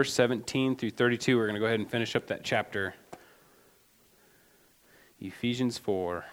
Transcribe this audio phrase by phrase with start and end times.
[0.00, 1.36] verse 17 through 32.
[1.36, 2.94] We're going to go ahead and finish up that chapter.
[5.18, 6.24] Ephesians 4.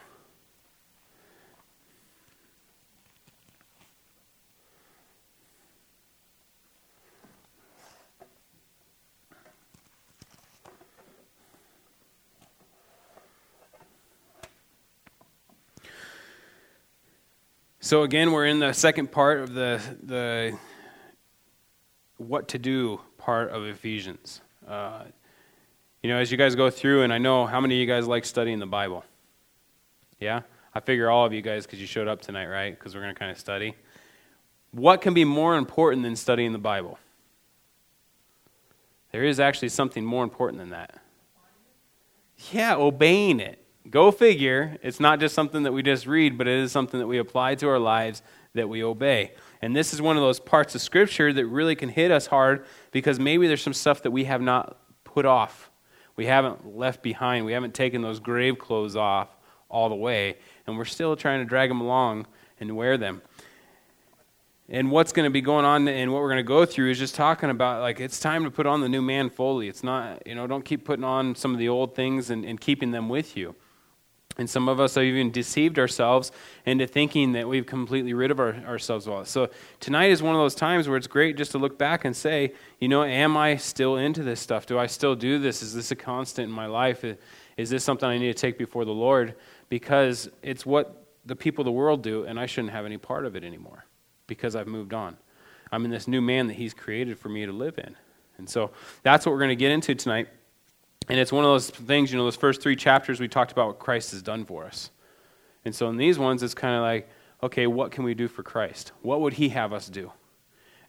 [17.79, 20.55] So again, we're in the second part of the the
[22.17, 24.41] what to do part of Ephesians.
[24.67, 25.01] Uh,
[26.03, 28.07] you know, as you guys go through, and I know how many of you guys
[28.07, 29.03] like studying the Bible.
[30.19, 30.41] Yeah,
[30.75, 32.77] I figure all of you guys because you showed up tonight, right?
[32.77, 33.75] Because we're going to kind of study.
[34.69, 36.99] What can be more important than studying the Bible?
[39.11, 40.99] There is actually something more important than that.
[42.51, 43.59] Yeah, obeying it.
[43.89, 44.77] Go figure.
[44.83, 47.55] It's not just something that we just read, but it is something that we apply
[47.55, 48.21] to our lives
[48.53, 49.31] that we obey.
[49.61, 52.65] And this is one of those parts of Scripture that really can hit us hard
[52.91, 55.71] because maybe there's some stuff that we have not put off.
[56.15, 57.45] We haven't left behind.
[57.45, 59.29] We haven't taken those grave clothes off
[59.69, 60.37] all the way.
[60.67, 62.27] And we're still trying to drag them along
[62.59, 63.21] and wear them.
[64.67, 66.97] And what's going to be going on and what we're going to go through is
[66.97, 69.67] just talking about like it's time to put on the new man fully.
[69.67, 72.59] It's not, you know, don't keep putting on some of the old things and, and
[72.59, 73.55] keeping them with you.
[74.37, 76.31] And some of us have even deceived ourselves
[76.65, 79.25] into thinking that we've completely rid of our, ourselves of all.
[79.25, 82.15] So tonight is one of those times where it's great just to look back and
[82.15, 84.65] say, you know, am I still into this stuff?
[84.65, 85.61] Do I still do this?
[85.61, 87.05] Is this a constant in my life?
[87.55, 89.35] Is this something I need to take before the Lord?
[89.69, 93.25] Because it's what the people of the world do, and I shouldn't have any part
[93.25, 93.85] of it anymore
[94.27, 95.17] because I've moved on.
[95.71, 97.95] I'm in this new man that He's created for me to live in.
[98.37, 98.71] And so
[99.03, 100.27] that's what we're going to get into tonight.
[101.07, 103.67] And it's one of those things, you know, those first three chapters we talked about
[103.67, 104.89] what Christ has done for us.
[105.63, 107.09] And so in these ones, it's kind of like,
[107.43, 108.91] okay, what can we do for Christ?
[109.01, 110.11] What would he have us do?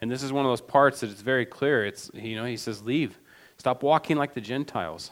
[0.00, 1.84] And this is one of those parts that it's very clear.
[1.84, 3.18] It's, you know, he says, leave.
[3.58, 5.10] Stop walking like the Gentiles.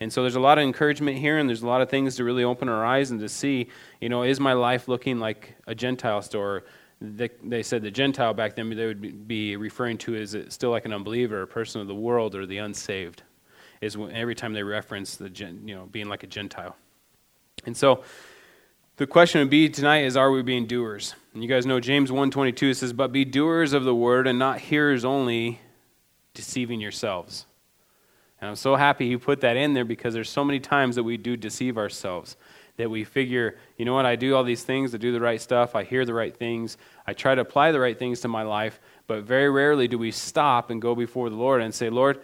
[0.00, 2.24] And so there's a lot of encouragement here, and there's a lot of things to
[2.24, 3.68] really open our eyes and to see,
[4.00, 6.64] you know, is my life looking like a Gentile store?
[7.00, 10.84] They, they said the Gentile back then, they would be referring to as still like
[10.84, 13.22] an unbeliever, a person of the world, or the unsaved
[13.80, 15.28] is every time they reference the
[15.64, 16.76] you know being like a Gentile.
[17.64, 18.04] And so
[18.96, 21.14] the question would be tonight is are we being doers?
[21.34, 24.60] And you guys know James 1:22 says but be doers of the word and not
[24.60, 25.60] hearers only
[26.34, 27.46] deceiving yourselves.
[28.40, 31.02] And I'm so happy he put that in there because there's so many times that
[31.02, 32.36] we do deceive ourselves
[32.80, 35.40] that we figure, you know what, I do all these things, I do the right
[35.40, 38.42] stuff, I hear the right things, I try to apply the right things to my
[38.42, 42.20] life, but very rarely do we stop and go before the Lord and say, Lord,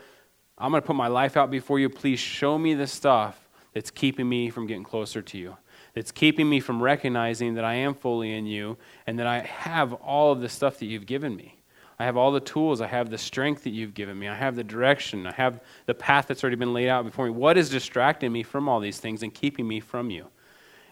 [0.59, 1.89] I'm going to put my life out before you.
[1.89, 5.56] Please show me the stuff that's keeping me from getting closer to you,
[5.94, 9.93] that's keeping me from recognizing that I am fully in you and that I have
[9.95, 11.56] all of the stuff that you've given me.
[11.99, 12.81] I have all the tools.
[12.81, 14.28] I have the strength that you've given me.
[14.28, 15.27] I have the direction.
[15.27, 17.31] I have the path that's already been laid out before me.
[17.31, 20.27] What is distracting me from all these things and keeping me from you?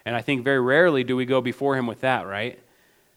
[0.07, 2.59] And I think very rarely do we go before him with that, right?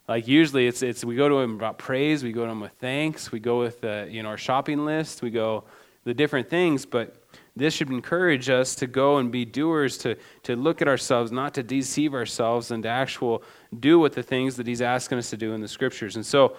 [0.07, 2.71] Like usually it's, it's we go to him about praise, we go to him with
[2.73, 5.65] thanks, we go with uh, you know our shopping list, we go
[6.07, 7.21] the different things, but
[7.53, 11.53] this should encourage us to go and be doers, to, to look at ourselves, not
[11.55, 13.43] to deceive ourselves, and to actual
[13.77, 16.15] do what the things that he's asking us to do in the scriptures.
[16.15, 16.55] And so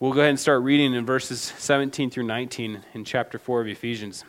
[0.00, 3.68] we'll go ahead and start reading in verses 17 through 19 in chapter 4 of
[3.68, 4.24] Ephesians.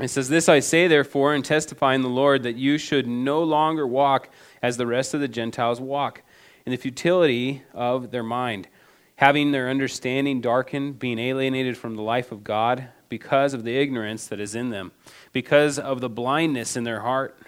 [0.00, 3.44] It says, This I say, therefore, and testify in the Lord, that you should no
[3.44, 4.30] longer walk
[4.62, 6.22] as the rest of the Gentiles walk,
[6.66, 8.66] in the futility of their mind,
[9.14, 14.26] having their understanding darkened, being alienated from the life of God because of the ignorance
[14.26, 14.92] that is in them,
[15.32, 17.38] because of the blindness in their heart,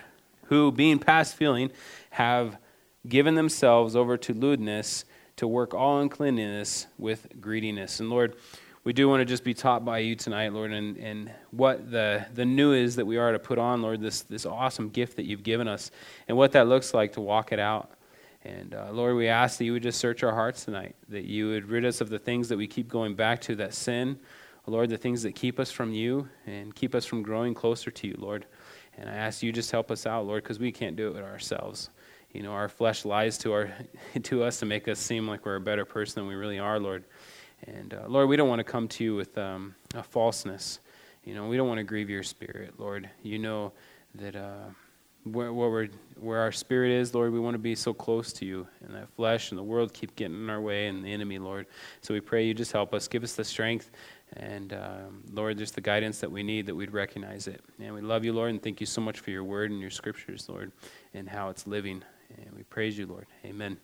[0.46, 1.70] who, being past feeling,
[2.10, 2.56] have
[3.08, 5.04] given themselves over to lewdness
[5.36, 8.00] to work all uncleanness with greediness.
[8.00, 8.36] And Lord,
[8.82, 12.26] we do want to just be taught by you tonight, Lord, and, and what the,
[12.34, 15.26] the new is that we are to put on, Lord, this, this awesome gift that
[15.26, 15.90] you've given us,
[16.28, 17.90] and what that looks like to walk it out.
[18.42, 21.50] And uh, Lord, we ask that you would just search our hearts tonight, that you
[21.50, 24.18] would rid us of the things that we keep going back to, that sin,
[24.66, 28.06] Lord, the things that keep us from you and keep us from growing closer to
[28.06, 28.46] you, Lord.
[28.96, 31.90] And I ask you just help us out, Lord, because we can't do it ourselves.
[32.32, 33.72] You know, our flesh lies to our
[34.22, 36.78] to us to make us seem like we're a better person than we really are,
[36.78, 37.04] Lord.
[37.66, 40.80] And uh, Lord, we don't want to come to you with um, a falseness.
[41.24, 43.08] You know, we don't want to grieve your spirit, Lord.
[43.22, 43.72] You know
[44.14, 44.70] that uh,
[45.24, 45.88] where, where,
[46.18, 48.66] where our spirit is, Lord, we want to be so close to you.
[48.84, 51.66] And that flesh and the world keep getting in our way, and the enemy, Lord.
[52.00, 53.06] So we pray you just help us.
[53.08, 53.90] Give us the strength
[54.36, 57.62] and um, Lord, just the guidance that we need that we'd recognize it.
[57.80, 59.90] And we love you, Lord, and thank you so much for your word and your
[59.90, 60.72] scriptures, Lord,
[61.14, 62.02] and how it's living.
[62.36, 63.26] And we praise you, Lord.
[63.44, 63.78] Amen.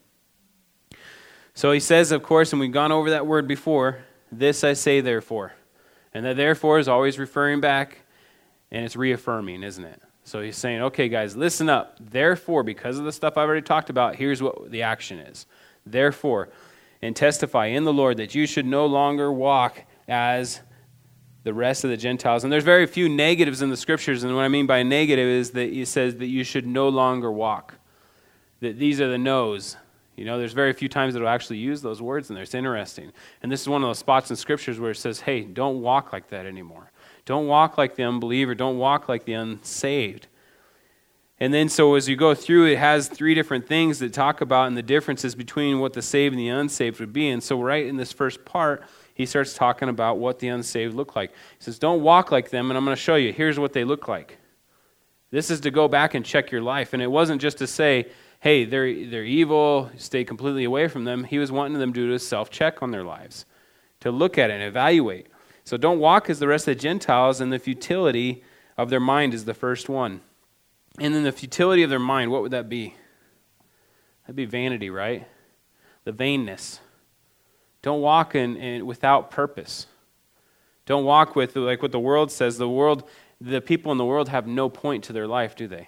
[1.54, 3.98] So he says, of course, and we've gone over that word before,
[4.30, 5.54] this I say therefore.
[6.14, 7.98] And that therefore is always referring back
[8.70, 10.02] and it's reaffirming, isn't it?
[10.24, 11.96] So he's saying, okay, guys, listen up.
[12.00, 15.46] Therefore, because of the stuff I've already talked about, here's what the action is.
[15.84, 16.50] Therefore,
[17.00, 20.60] and testify in the Lord that you should no longer walk as
[21.44, 22.42] the rest of the Gentiles.
[22.42, 24.24] And there's very few negatives in the scriptures.
[24.24, 27.30] And what I mean by negative is that he says that you should no longer
[27.30, 27.74] walk.
[28.60, 29.76] That these are the no's.
[30.16, 32.42] You know, there's very few times that it'll actually use those words in there.
[32.42, 33.12] It's interesting.
[33.42, 36.12] And this is one of those spots in scriptures where it says, hey, don't walk
[36.12, 36.90] like that anymore.
[37.26, 38.54] Don't walk like the unbeliever.
[38.54, 40.26] Don't walk like the unsaved.
[41.38, 44.68] And then, so as you go through, it has three different things that talk about
[44.68, 47.28] and the differences between what the saved and the unsaved would be.
[47.28, 48.82] And so, right in this first part,
[49.16, 51.30] he starts talking about what the unsaved look like.
[51.30, 53.32] He says, Don't walk like them, and I'm going to show you.
[53.32, 54.36] Here's what they look like.
[55.30, 56.92] This is to go back and check your life.
[56.92, 58.10] And it wasn't just to say,
[58.40, 61.24] hey, they're, they're evil, stay completely away from them.
[61.24, 63.46] He was wanting them to do a self check on their lives,
[64.00, 65.28] to look at it and evaluate.
[65.64, 68.44] So don't walk as the rest of the Gentiles, and the futility
[68.76, 70.20] of their mind is the first one.
[71.00, 72.94] And then the futility of their mind, what would that be?
[74.24, 75.26] That'd be vanity, right?
[76.04, 76.80] The vainness.
[77.86, 79.86] Don't walk in, in, without purpose.
[80.86, 82.58] Don't walk with, like what the world says.
[82.58, 83.08] The world,
[83.40, 85.86] the people in the world have no point to their life, do they?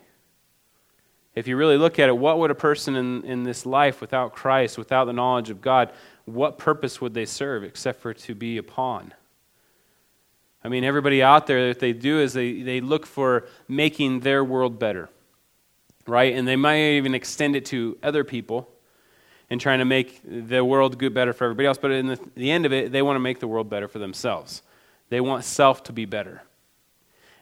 [1.34, 4.32] If you really look at it, what would a person in, in this life without
[4.32, 5.90] Christ, without the knowledge of God,
[6.24, 9.12] what purpose would they serve except for to be a pawn?
[10.62, 14.44] I mean, everybody out there, what they do is they, they look for making their
[14.44, 15.08] world better,
[16.06, 16.32] right?
[16.32, 18.70] And they might even extend it to other people
[19.50, 21.78] and trying to make the world good better for everybody else.
[21.78, 23.98] But in the, the end of it, they want to make the world better for
[23.98, 24.62] themselves.
[25.08, 26.42] They want self to be better.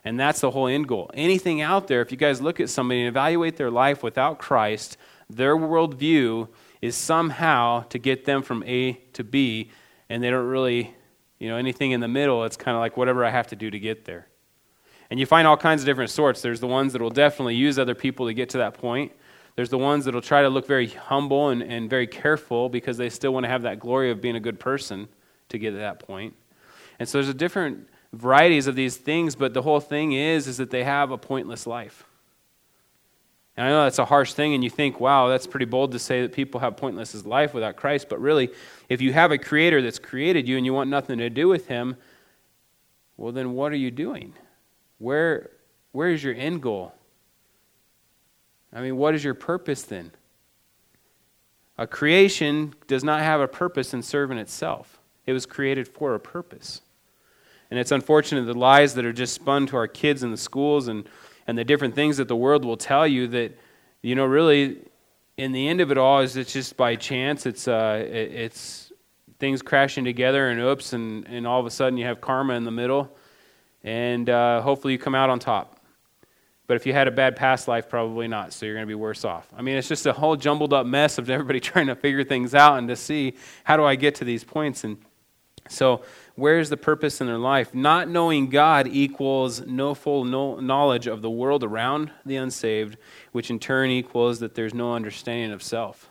[0.04, 1.10] And that's the whole end goal.
[1.14, 4.96] Anything out there, if you guys look at somebody and evaluate their life without Christ,
[5.28, 6.48] their worldview
[6.80, 9.70] is somehow to get them from A to B,
[10.08, 10.94] and they don't really
[11.38, 13.70] you know, anything in the middle, it's kind of like whatever I have to do
[13.70, 14.26] to get there.
[15.10, 16.40] And you find all kinds of different sorts.
[16.40, 19.12] There's the ones that will definitely use other people to get to that point.
[19.56, 22.98] There's the ones that will try to look very humble and, and very careful because
[22.98, 25.08] they still want to have that glory of being a good person
[25.48, 26.34] to get to that point.
[26.98, 30.58] And so there's a different varieties of these things, but the whole thing is is
[30.58, 32.04] that they have a pointless life.
[33.56, 35.98] And I know that's a harsh thing, and you think, wow, that's pretty bold to
[35.98, 38.10] say that people have pointless life without Christ.
[38.10, 38.50] But really,
[38.90, 41.66] if you have a creator that's created you and you want nothing to do with
[41.66, 41.96] him,
[43.16, 44.34] well, then what are you doing?
[44.98, 45.52] Where,
[45.92, 46.92] where is your end goal?
[48.72, 50.12] I mean, what is your purpose then?
[51.78, 56.20] A creation does not have a purpose in serving itself, it was created for a
[56.20, 56.82] purpose.
[57.68, 60.86] And it's unfortunate the lies that are just spun to our kids in the schools
[60.86, 61.08] and
[61.46, 63.56] and the different things that the world will tell you that,
[64.02, 64.78] you know, really,
[65.36, 67.46] in the end of it all, is it's just by chance.
[67.46, 68.92] It's, uh, it, it's
[69.38, 72.64] things crashing together and oops, and, and all of a sudden you have karma in
[72.64, 73.16] the middle,
[73.84, 75.75] and uh, hopefully you come out on top.
[76.66, 78.52] But if you had a bad past life, probably not.
[78.52, 79.46] So you're going to be worse off.
[79.56, 82.54] I mean, it's just a whole jumbled up mess of everybody trying to figure things
[82.54, 83.34] out and to see
[83.64, 84.82] how do I get to these points.
[84.82, 84.98] And
[85.68, 86.02] so
[86.34, 87.74] where's the purpose in their life?
[87.74, 92.96] Not knowing God equals no full knowledge of the world around the unsaved,
[93.32, 96.10] which in turn equals that there's no understanding of self.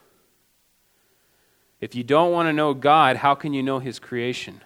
[1.81, 4.61] If you don't want to know God, how can you know His creation?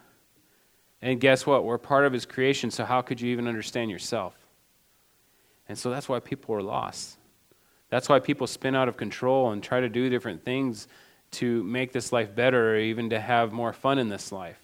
[1.01, 1.65] And guess what?
[1.65, 4.38] We're part of His creation, so how could you even understand yourself?
[5.69, 7.17] And so that's why people are lost.
[7.89, 10.87] That's why people spin out of control and try to do different things
[11.31, 14.59] to make this life better or even to have more fun in this life.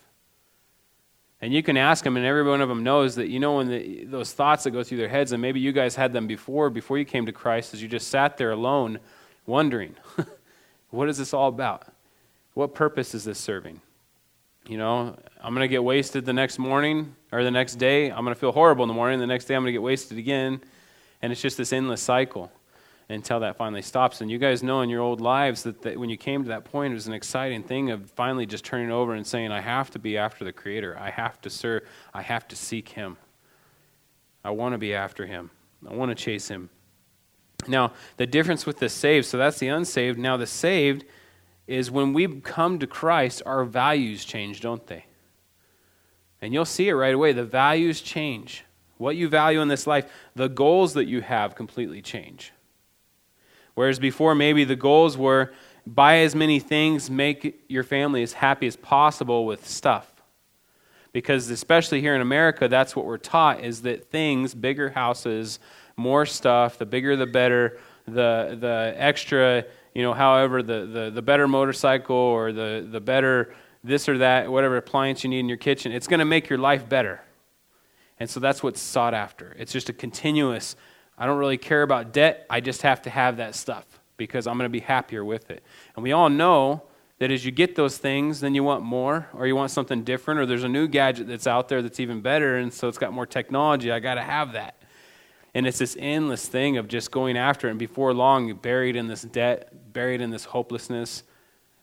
[1.42, 3.68] And you can ask them, and every one of them knows that, you know, when
[3.68, 6.70] the, those thoughts that go through their heads, and maybe you guys had them before,
[6.70, 9.00] before you came to Christ, as you just sat there alone,
[9.46, 9.96] wondering,
[10.90, 11.88] what is this all about?
[12.56, 13.82] What purpose is this serving?
[14.68, 18.10] You know, I'm going to get wasted the next morning or the next day.
[18.10, 19.20] I'm going to feel horrible in the morning.
[19.20, 20.62] The next day, I'm going to get wasted again.
[21.26, 22.52] And it's just this endless cycle
[23.10, 24.22] until that finally stops.
[24.22, 26.66] And you guys know in your old lives that, that when you came to that
[26.66, 29.90] point, it was an exciting thing of finally just turning over and saying, I have
[29.92, 30.96] to be after the Creator.
[31.00, 31.82] I have to serve.
[32.14, 33.18] I have to seek Him.
[34.44, 35.50] I want to be after Him.
[35.90, 36.70] I want to chase Him.
[37.68, 40.20] Now, the difference with the saved, so that's the unsaved.
[40.20, 41.06] Now, the saved
[41.66, 45.06] is when we come to Christ, our values change, don't they?
[46.40, 47.34] And you'll see it right away.
[47.34, 48.64] The values change.
[48.98, 52.54] What you value in this life, the goals that you have completely change.
[53.74, 55.54] Whereas before, maybe the goals were
[55.86, 60.12] buy as many things, make your family as happy as possible with stuff.
[61.12, 65.60] Because especially here in America, that's what we're taught is that things, bigger houses,
[65.96, 71.22] more stuff, the bigger the better, the, the extra, you know, however, the, the, the
[71.22, 75.58] better motorcycle or the, the better this or that, whatever appliance you need in your
[75.58, 77.22] kitchen, it's going to make your life better.
[78.20, 79.56] And so that's what's sought after.
[79.60, 80.76] It's just a continuous,
[81.18, 82.46] I don't really care about debt.
[82.50, 83.86] I just have to have that stuff
[84.18, 85.64] because I'm going to be happier with it.
[85.96, 86.84] And we all know
[87.20, 90.40] that as you get those things, then you want more, or you want something different,
[90.40, 93.14] or there's a new gadget that's out there that's even better, and so it's got
[93.14, 93.92] more technology.
[93.92, 94.82] I got to have that.
[95.54, 98.98] And it's this endless thing of just going after it, and before long, you're buried
[98.98, 101.24] in this debt, buried in this hopelessness,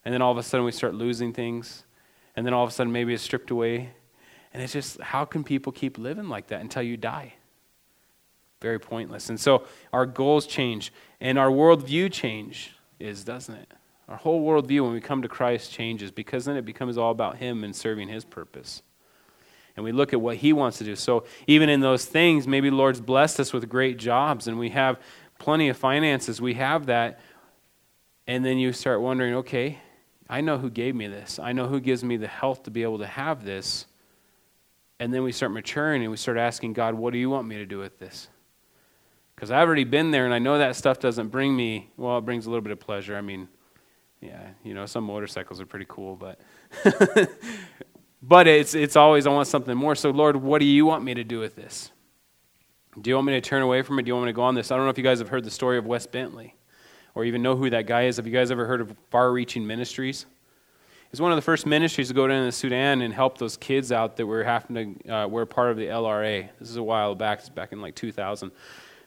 [0.04, 1.84] and then all of a sudden we start losing things,
[2.36, 3.90] and then all of a sudden maybe it's stripped away.
[4.52, 7.34] And it's just, how can people keep living like that until you die?
[8.60, 9.28] Very pointless.
[9.28, 13.72] And so our goals change, and our worldview change is, doesn't it?
[14.08, 17.36] Our whole worldview when we come to Christ changes because then it becomes all about
[17.36, 18.82] Him and serving His purpose.
[19.74, 20.96] And we look at what He wants to do.
[20.96, 25.00] So even in those things, maybe Lord's blessed us with great jobs and we have
[25.38, 26.40] plenty of finances.
[26.40, 27.20] We have that.
[28.26, 29.78] And then you start wondering, okay,
[30.28, 31.38] I know who gave me this.
[31.38, 33.86] I know who gives me the health to be able to have this.
[35.02, 37.56] And then we start maturing and we start asking God, what do you want me
[37.56, 38.28] to do with this?
[39.34, 42.20] Because I've already been there and I know that stuff doesn't bring me, well, it
[42.20, 43.16] brings a little bit of pleasure.
[43.16, 43.48] I mean,
[44.20, 46.40] yeah, you know, some motorcycles are pretty cool, but
[48.22, 49.96] but it's it's always I want something more.
[49.96, 51.90] So Lord, what do you want me to do with this?
[53.00, 54.04] Do you want me to turn away from it?
[54.04, 54.70] Do you want me to go on this?
[54.70, 56.54] I don't know if you guys have heard the story of Wes Bentley
[57.16, 58.18] or even know who that guy is.
[58.18, 60.26] Have you guys ever heard of Far Reaching Ministries?
[61.12, 63.92] It's one of the first ministries to go down to Sudan and help those kids
[63.92, 66.48] out that were having to uh, were part of the LRA.
[66.58, 67.40] This is a while back.
[67.40, 68.50] It's back in like 2000.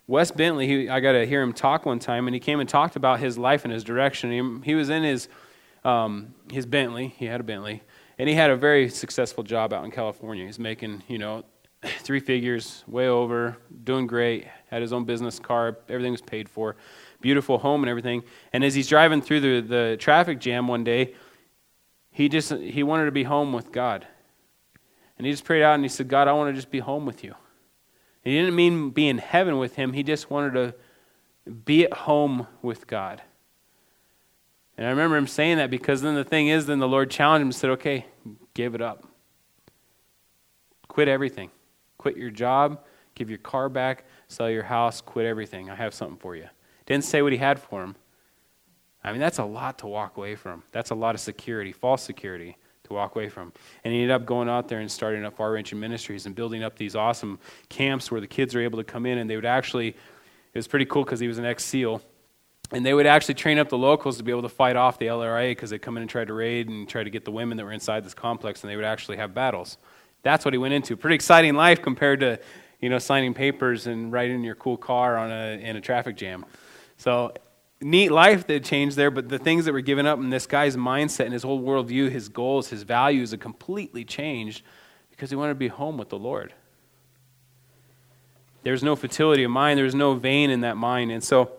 [0.06, 2.70] Wes Bentley, he, I got to hear him talk one time, and he came and
[2.70, 4.30] talked about his life and his direction.
[4.30, 5.30] He, he was in his,
[5.84, 7.08] um, his Bentley.
[7.18, 7.82] He had a Bentley.
[8.20, 10.46] And he had a very successful job out in California.
[10.46, 11.44] He's making, you know,
[12.02, 16.76] three figures, way over, doing great, had his own business car, everything was paid for,
[17.20, 18.22] beautiful home and everything.
[18.54, 21.16] And as he's driving through the, the traffic jam one day,
[22.16, 24.08] he just he wanted to be home with God.
[25.18, 27.06] And he just prayed out and he said, God, I want to just be home
[27.06, 27.36] with you.
[28.24, 32.48] He didn't mean be in heaven with him, he just wanted to be at home
[32.62, 33.22] with God.
[34.78, 37.42] And I remember him saying that because then the thing is, then the Lord challenged
[37.42, 38.06] him and said, okay,
[38.54, 39.06] give it up.
[40.88, 41.52] Quit everything.
[41.98, 42.82] Quit your job,
[43.14, 45.70] give your car back, sell your house, quit everything.
[45.70, 46.48] I have something for you.
[46.86, 47.98] Didn't say what he had for him.
[49.06, 50.64] I mean, that's a lot to walk away from.
[50.72, 53.54] That's a lot of security, false security to walk away from.
[53.84, 56.64] And he ended up going out there and starting up far reaching ministries and building
[56.64, 57.38] up these awesome
[57.70, 59.96] camps where the kids are able to come in and they would actually, it
[60.56, 62.02] was pretty cool because he was an ex SEAL.
[62.72, 65.06] And they would actually train up the locals to be able to fight off the
[65.06, 67.58] LRA because they'd come in and try to raid and try to get the women
[67.58, 69.78] that were inside this complex and they would actually have battles.
[70.24, 70.98] That's what he went into.
[70.98, 72.40] Pretty exciting life compared to,
[72.82, 76.44] you know, signing papers and riding your cool car on a, in a traffic jam.
[76.98, 77.34] So
[77.82, 80.76] neat life that changed there, but the things that were given up in this guy's
[80.76, 84.64] mindset and his whole worldview, his goals, his values, had completely changed
[85.12, 86.54] because he wanted to be home with the Lord.
[88.64, 91.12] There's no fertility of mind, there's no vain in that mind.
[91.12, 91.52] And so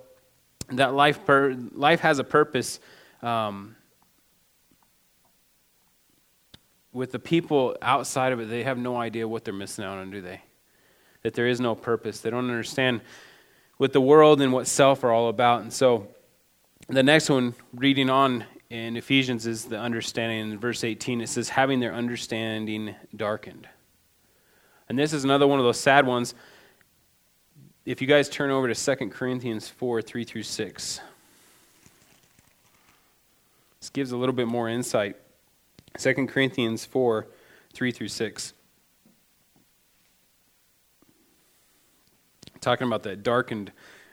[0.71, 2.81] that life, per, life has a purpose.
[3.23, 3.77] Um,
[6.93, 10.11] with the people outside of it, they have no idea what they're missing out on,
[10.11, 10.41] do they?
[11.23, 12.21] That there is no purpose.
[12.21, 13.03] They don't understand
[13.77, 15.63] what the world and what self are all about.
[15.63, 16.09] And so
[16.89, 20.53] the next one, reading on in Ephesians, is the understanding.
[20.53, 23.69] In verse 18, it says, having their understanding darkened.
[24.89, 26.35] And this is another one of those sad ones.
[27.85, 31.01] If you guys turn over to 2 Corinthians 4 3 through 6,
[33.81, 35.17] this gives a little bit more insight.
[35.99, 37.27] 2 Corinthians 4
[37.73, 38.53] 3 through 6.
[42.67, 43.71] Talking about that darkened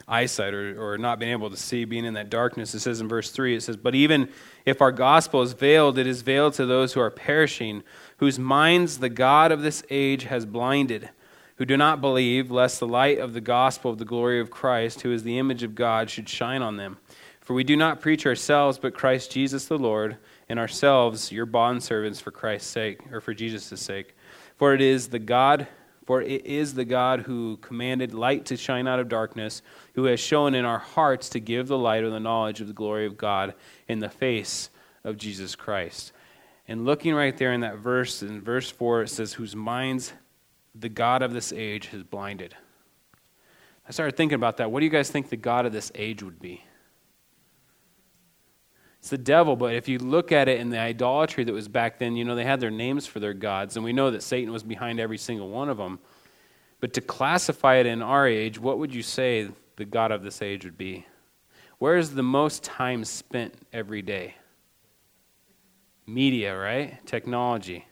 [0.08, 2.76] eyesight or, or not being able to see, being in that darkness.
[2.76, 4.30] It says in verse 3, it says, But even
[4.64, 7.82] if our gospel is veiled, it is veiled to those who are perishing,
[8.18, 11.10] whose minds the God of this age has blinded,
[11.56, 15.02] who do not believe, lest the light of the gospel of the glory of Christ,
[15.02, 16.98] who is the image of God, should shine on them.
[17.42, 20.18] For we do not preach ourselves, but Christ Jesus the Lord,
[20.48, 24.16] and ourselves your bondservants for Christ's sake, or for Jesus' sake.
[24.58, 25.68] For it is the God
[26.06, 29.62] for it is the God who commanded light to shine out of darkness,
[29.96, 32.74] who has shown in our hearts to give the light of the knowledge of the
[32.74, 33.54] glory of God
[33.88, 34.70] in the face
[35.04, 36.12] of Jesus Christ.
[36.68, 40.14] And looking right there in that verse, in verse 4, it says, Whose minds
[40.76, 42.56] the God of this age has blinded.
[43.88, 44.72] I started thinking about that.
[44.72, 46.64] What do you guys think the God of this age would be?
[49.04, 52.00] It's the devil, but if you look at it in the idolatry that was back
[52.00, 54.54] then, you know, they had their names for their gods, and we know that Satan
[54.54, 56.00] was behind every single one of them.
[56.80, 60.42] But to classify it in our age, what would you say the God of this
[60.42, 61.06] age would be?
[61.80, 64.36] Where is the most time spent every day?
[66.08, 67.06] Media, right?
[67.06, 67.86] Technology.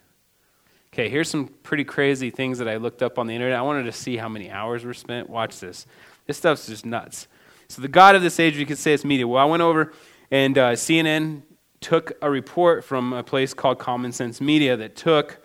[0.94, 3.60] Okay, here's some pretty crazy things that I looked up on the internet.
[3.60, 5.30] I wanted to see how many hours were spent.
[5.30, 5.86] Watch this.
[6.25, 7.27] This stuff's just nuts.
[7.68, 9.27] So, the God of this age, you could say it's media.
[9.27, 9.91] Well, I went over
[10.32, 11.44] and uh, CNN
[11.82, 15.44] took a report from a place called Common Sense Media that took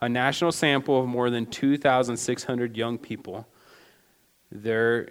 [0.00, 3.46] a national sample of more than 2,600 young people,
[4.52, 5.08] their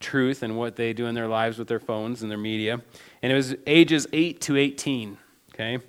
[0.00, 2.80] truth and what they do in their lives with their phones and their media.
[3.22, 5.18] And it was ages 8 to 18.
[5.52, 5.74] Okay?
[5.74, 5.82] And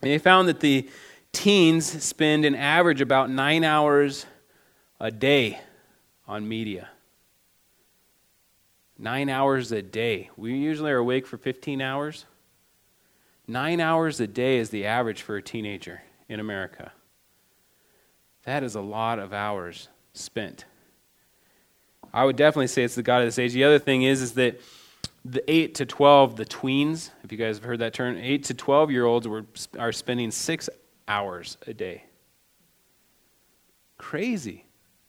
[0.00, 0.88] they found that the
[1.32, 4.26] teens spend an average about nine hours
[4.98, 5.60] a day
[6.26, 6.88] on media.
[8.98, 10.30] Nine hours a day.
[10.36, 12.26] We usually are awake for 15 hours.
[13.46, 16.92] Nine hours a day is the average for a teenager in America.
[18.44, 20.64] That is a lot of hours spent.
[22.12, 23.52] I would definitely say it's the God of this age.
[23.52, 24.60] The other thing is, is that
[25.24, 28.54] the 8 to 12, the tweens, if you guys have heard that term, 8 to
[28.54, 29.26] 12 year olds
[29.78, 30.68] are spending six
[31.08, 32.04] hours a day.
[33.98, 34.66] Crazy.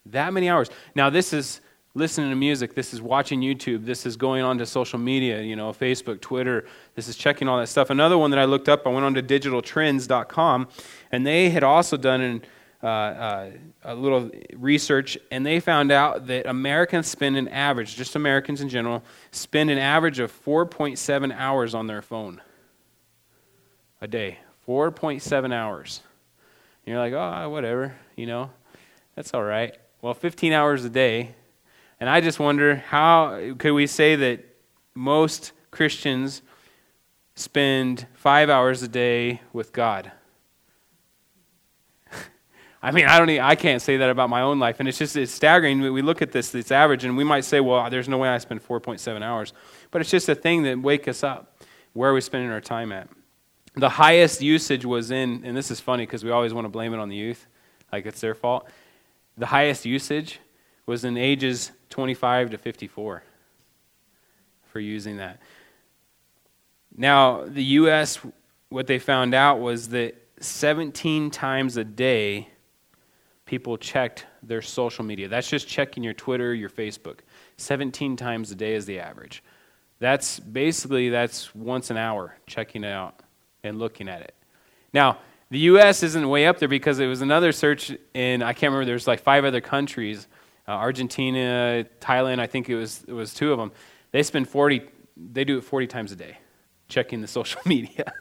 [0.07, 0.69] That many hours.
[0.95, 1.61] Now, this is
[1.95, 2.75] listening to music.
[2.75, 3.85] This is watching YouTube.
[3.85, 6.65] This is going on to social media, you know, Facebook, Twitter.
[6.93, 7.89] This is checking all that stuff.
[7.89, 10.67] Another one that I looked up, I went on to digitaltrends.com,
[11.13, 12.45] and they had also done an,
[12.83, 13.51] uh, uh,
[13.85, 18.67] a little research, and they found out that Americans spend an average, just Americans in
[18.67, 22.41] general, spend an average of 4.7 hours on their phone
[24.01, 24.39] a day.
[24.67, 26.01] 4.7 hours.
[26.85, 28.49] And you're like, oh, whatever, you know,
[29.15, 29.77] that's all right.
[30.01, 31.33] Well, 15 hours a day
[32.05, 34.45] and I just wonder how could we say that
[34.93, 36.43] most Christians
[37.33, 40.11] spend five hours a day with God?
[42.83, 43.31] I mean, I don't.
[43.31, 45.81] Even, I can't say that about my own life, and it's just it's staggering.
[45.81, 48.37] We look at this, this average, and we might say, "Well, there's no way I
[48.37, 49.53] spend 4.7 hours,"
[49.89, 51.59] but it's just a thing that wake us up.
[51.93, 53.09] Where are we spending our time at?
[53.73, 56.93] The highest usage was in, and this is funny because we always want to blame
[56.93, 57.47] it on the youth,
[57.91, 58.69] like it's their fault.
[59.39, 60.39] The highest usage
[60.85, 63.23] was in ages 25 to 54
[64.71, 65.39] for using that.
[66.97, 68.19] Now, the U.S.,
[68.69, 72.49] what they found out was that 17 times a day,
[73.45, 75.27] people checked their social media.
[75.27, 77.19] That's just checking your Twitter, your Facebook.
[77.57, 79.43] 17 times a day is the average.
[79.99, 83.21] That's basically that's once an hour checking it out
[83.63, 84.33] and looking at it.
[84.93, 85.19] Now,
[85.51, 86.03] the U.S.
[86.03, 88.85] isn't way up there because it was another search in I can't remember.
[88.85, 90.27] There's like five other countries
[90.67, 93.71] uh, Argentina, Thailand, I think it was, it was two of them.
[94.11, 94.81] They spend 40,
[95.15, 96.37] they do it 40 times a day,
[96.87, 98.13] checking the social media.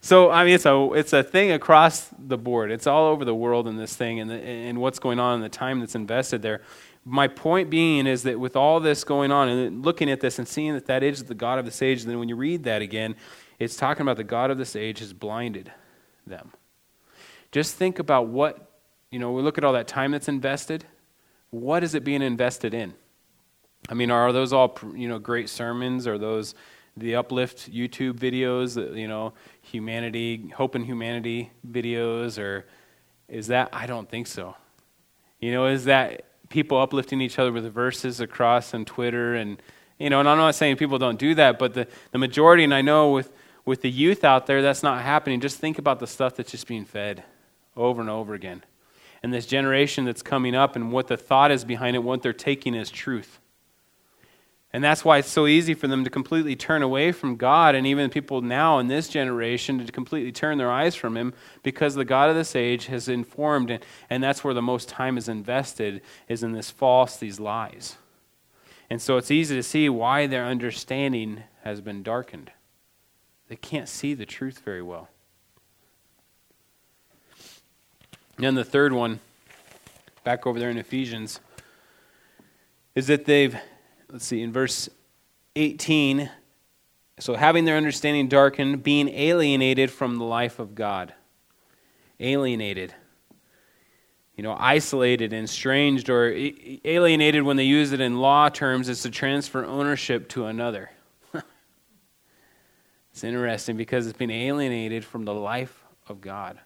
[0.00, 2.70] so, I mean, it's a, it's a thing across the board.
[2.70, 5.42] It's all over the world in this thing and, the, and what's going on and
[5.42, 6.62] the time that's invested there.
[7.04, 10.48] My point being is that with all this going on and looking at this and
[10.48, 13.16] seeing that that is the God of this age, then when you read that again,
[13.58, 15.70] it's talking about the God of this age has blinded
[16.26, 16.52] them.
[17.52, 18.70] Just think about what,
[19.10, 20.86] you know, we look at all that time that's invested
[21.54, 22.94] what is it being invested in?
[23.88, 26.06] I mean, are those all you know great sermons?
[26.06, 26.54] Are those
[26.96, 28.76] the uplift YouTube videos?
[28.96, 32.66] You know, humanity, hope and humanity videos, or
[33.28, 33.68] is that?
[33.72, 34.56] I don't think so.
[35.40, 39.62] You know, is that people uplifting each other with verses across on Twitter and
[39.98, 40.20] you know?
[40.20, 43.12] And I'm not saying people don't do that, but the the majority, and I know
[43.12, 43.30] with
[43.64, 45.40] with the youth out there, that's not happening.
[45.40, 47.22] Just think about the stuff that's just being fed
[47.76, 48.64] over and over again
[49.24, 52.34] and this generation that's coming up and what the thought is behind it, what they're
[52.34, 53.40] taking as truth.
[54.70, 57.86] And that's why it's so easy for them to completely turn away from God, and
[57.86, 61.32] even people now in this generation to completely turn their eyes from Him
[61.62, 65.26] because the God of this age has informed, and, that's where the most time is
[65.26, 67.96] invested, is in this false, these lies.
[68.90, 72.50] And so it's easy to see why their understanding has been darkened.
[73.48, 75.08] They can't see the truth very well.
[78.38, 79.20] And the third one,
[80.24, 81.40] back over there in Ephesians,
[82.94, 83.56] is that they've,
[84.10, 84.88] let's see, in verse
[85.56, 86.30] 18,
[87.20, 91.14] so having their understanding darkened, being alienated from the life of God.
[92.18, 92.92] Alienated.
[94.36, 96.34] You know, isolated and estranged, or
[96.84, 100.90] alienated when they use it in law terms is to transfer ownership to another.
[103.12, 106.58] it's interesting because it's been alienated from the life of God.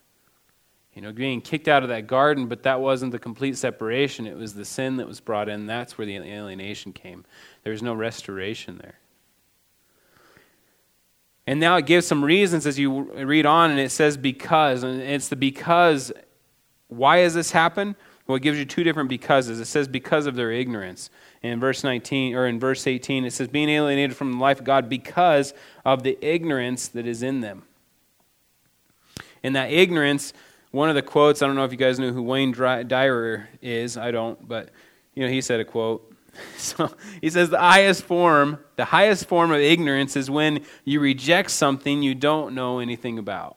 [0.99, 4.27] You know, being kicked out of that garden, but that wasn't the complete separation.
[4.27, 5.65] It was the sin that was brought in.
[5.65, 7.25] That's where the alienation came.
[7.63, 8.99] There was no restoration there.
[11.47, 14.83] And now it gives some reasons as you read on, and it says because.
[14.83, 16.11] And it's the because.
[16.89, 17.95] Why has this happened?
[18.27, 19.61] Well, it gives you two different becauses.
[19.61, 21.11] It says because of their ignorance.
[21.43, 24.65] In verse 19 or in verse 18, it says being alienated from the life of
[24.65, 27.63] God because of the ignorance that is in them.
[29.45, 30.33] And that ignorance
[30.71, 33.97] one of the quotes, I don't know if you guys know who Wayne Dyer is,
[33.97, 34.71] I don't, but
[35.15, 36.05] you know, he said a quote.
[36.57, 41.51] So he says the highest form, the highest form of ignorance is when you reject
[41.51, 43.57] something you don't know anything about.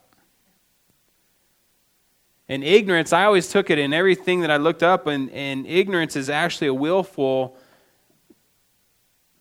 [2.49, 6.15] And ignorance, I always took it in everything that I looked up, and, and ignorance
[6.15, 7.55] is actually a willful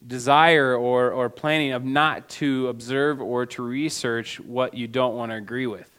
[0.07, 5.33] desire or, or planning of not to observe or to research what you don't want
[5.33, 5.90] to agree with.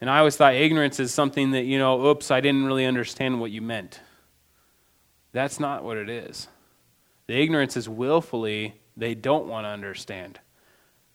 [0.00, 3.40] And I always thought ignorance is something that, you know, oops, I didn't really understand
[3.40, 4.00] what you meant.
[5.32, 6.48] That's not what it is.
[7.26, 10.40] The ignorance is willfully, they don't want to understand.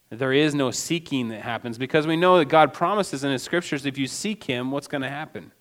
[0.09, 3.85] There is no seeking that happens because we know that God promises in His scriptures
[3.85, 5.51] if you seek Him, what's going to happen?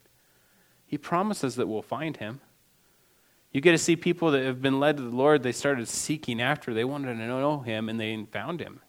[0.86, 2.40] He promises that we'll find Him.
[3.52, 6.40] You get to see people that have been led to the Lord, they started seeking
[6.40, 6.72] after.
[6.72, 8.80] They wanted to know Him and they found Him.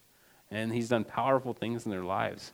[0.49, 2.53] And He's done powerful things in their lives.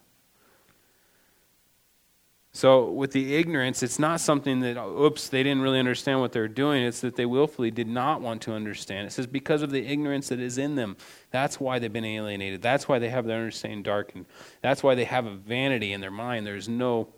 [2.55, 6.47] So, with the ignorance, it's not something that, oops, they didn't really understand what they're
[6.47, 6.83] doing.
[6.83, 9.05] It's that they willfully did not want to understand.
[9.05, 10.95] It says, because of the ignorance that is in them.
[11.31, 12.61] That's why they've been alienated.
[12.61, 14.25] That's why they have their understanding darkened.
[14.61, 16.47] That's why they have a vanity in their mind.
[16.47, 17.09] There's no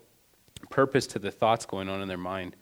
[0.70, 2.56] purpose to the thoughts going on in their mind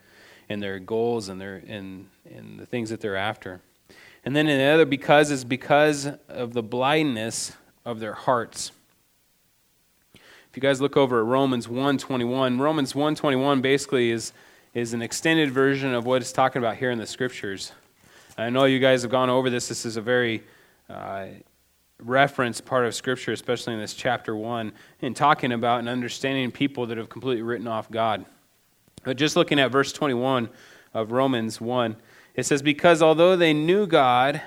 [0.51, 3.63] and their goals and, their, and, and the things that they're after.
[4.23, 7.53] And then another because is because of the blindness
[7.87, 8.73] of their hearts
[10.57, 14.33] you guys look over at Romans 1:21, Romans 1:21 basically is
[14.73, 17.73] is an extended version of what it's talking about here in the scriptures.
[18.39, 19.69] I know you guys have gone over this.
[19.69, 20.43] This is a very
[20.89, 21.27] uh,
[21.99, 26.87] reference part of scripture, especially in this chapter 1, in talking about and understanding people
[26.87, 28.27] that have completely written off God.
[29.03, 30.51] But just looking at verse 21
[30.93, 31.97] of Romans 1,
[32.35, 34.43] it says, Because although they knew God,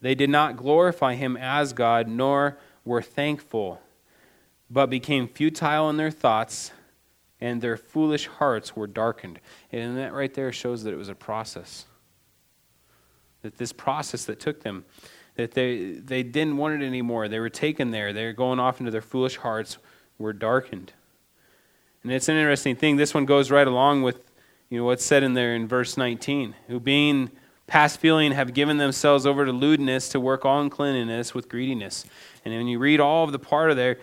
[0.00, 3.80] they did not glorify him as God, nor were thankful
[4.70, 6.72] but became futile in their thoughts,
[7.40, 9.40] and their foolish hearts were darkened.
[9.70, 11.86] And that right there shows that it was a process.
[13.42, 14.84] That this process that took them,
[15.36, 17.28] that they, they didn't want it anymore.
[17.28, 18.12] They were taken there.
[18.12, 19.78] They were going off into their foolish hearts,
[20.18, 20.92] were darkened.
[22.02, 22.96] And it's an interesting thing.
[22.96, 24.20] This one goes right along with
[24.70, 26.54] you know, what's said in there in verse 19.
[26.68, 27.30] Who being
[27.66, 32.04] past feeling have given themselves over to lewdness to work all uncleanness with greediness.
[32.44, 33.98] And when you read all of the part of there,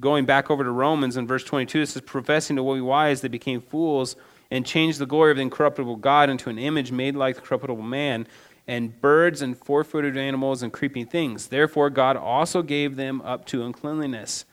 [0.00, 3.28] going back over to Romans in verse 22, it says, Professing to be wise, they
[3.28, 4.16] became fools
[4.50, 7.82] and changed the glory of the incorruptible God into an image made like the corruptible
[7.82, 8.26] man,
[8.66, 11.48] and birds and four footed animals and creeping things.
[11.48, 14.44] Therefore, God also gave them up to uncleanliness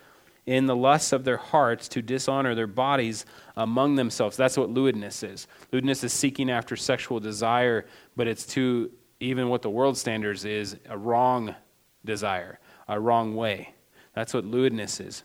[0.46, 3.26] in the lusts of their hearts to dishonor their bodies
[3.58, 4.38] among themselves.
[4.38, 5.48] That's what lewdness is.
[5.72, 10.78] Lewdness is seeking after sexual desire, but it's to even what the world standards is
[10.88, 11.56] a wrong
[12.04, 13.74] desire, a wrong way.
[14.14, 15.24] That's what lewdness is.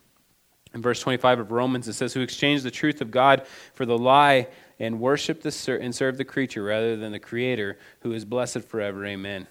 [0.73, 3.99] In verse 25 of Romans, it says, Who exchanged the truth of God for the
[3.99, 8.63] lie and worship the, and serve the creature rather than the Creator, who is blessed
[8.63, 9.05] forever.
[9.05, 9.47] Amen.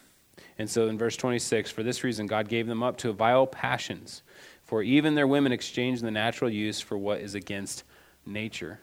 [0.58, 4.24] And so in verse 26, for this reason, God gave them up to vile passions,
[4.64, 7.84] for even their women exchanged the natural use for what is against
[8.26, 8.80] nature.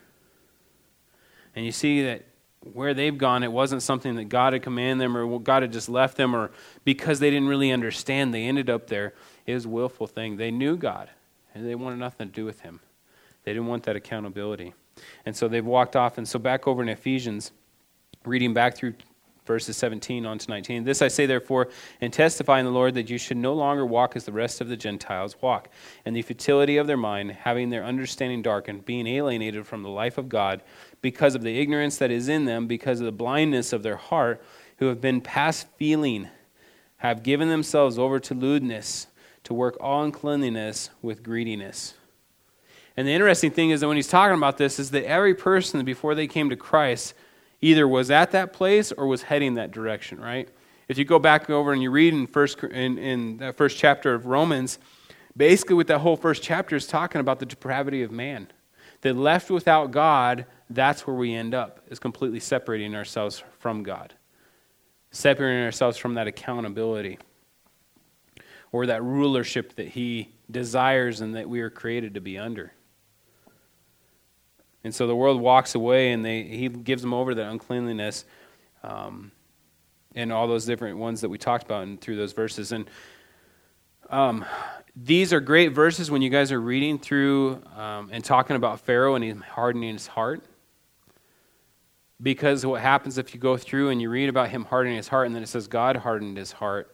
[1.54, 2.24] And you see that
[2.72, 5.88] where they've gone, it wasn't something that God had commanded them or God had just
[5.88, 6.50] left them or
[6.84, 9.14] because they didn't really understand, they ended up there.
[9.46, 10.36] It was a willful thing.
[10.36, 11.08] They knew God
[11.56, 12.80] and they wanted nothing to do with him.
[13.44, 14.74] They didn't want that accountability.
[15.24, 16.18] And so they've walked off.
[16.18, 17.52] And so back over in Ephesians,
[18.24, 18.94] reading back through
[19.46, 20.84] verses 17 on to 19.
[20.84, 21.68] This I say, therefore,
[22.00, 24.68] and testify in the Lord that you should no longer walk as the rest of
[24.68, 25.68] the Gentiles walk,
[26.04, 30.18] in the futility of their mind, having their understanding darkened, being alienated from the life
[30.18, 30.62] of God,
[31.00, 34.42] because of the ignorance that is in them, because of the blindness of their heart,
[34.78, 36.28] who have been past feeling,
[36.98, 39.06] have given themselves over to lewdness
[39.46, 41.94] to work all uncleanliness with greediness.
[42.96, 45.84] And the interesting thing is that when he's talking about this, is that every person
[45.84, 47.14] before they came to Christ
[47.60, 50.48] either was at that place or was heading that direction, right?
[50.88, 54.14] If you go back over and you read in first in, in that first chapter
[54.14, 54.80] of Romans,
[55.36, 58.48] basically what that whole first chapter is talking about the depravity of man.
[59.02, 64.14] That left without God, that's where we end up, is completely separating ourselves from God.
[65.12, 67.18] Separating ourselves from that accountability
[68.76, 72.70] or that rulership that he desires and that we are created to be under.
[74.84, 78.26] And so the world walks away and they, he gives them over to that uncleanliness
[78.82, 79.32] um,
[80.14, 82.70] and all those different ones that we talked about in, through those verses.
[82.70, 82.90] And
[84.10, 84.44] um,
[84.94, 89.14] these are great verses when you guys are reading through um, and talking about Pharaoh
[89.14, 90.44] and him hardening his heart.
[92.22, 95.24] Because what happens if you go through and you read about him hardening his heart
[95.24, 96.92] and then it says God hardened his heart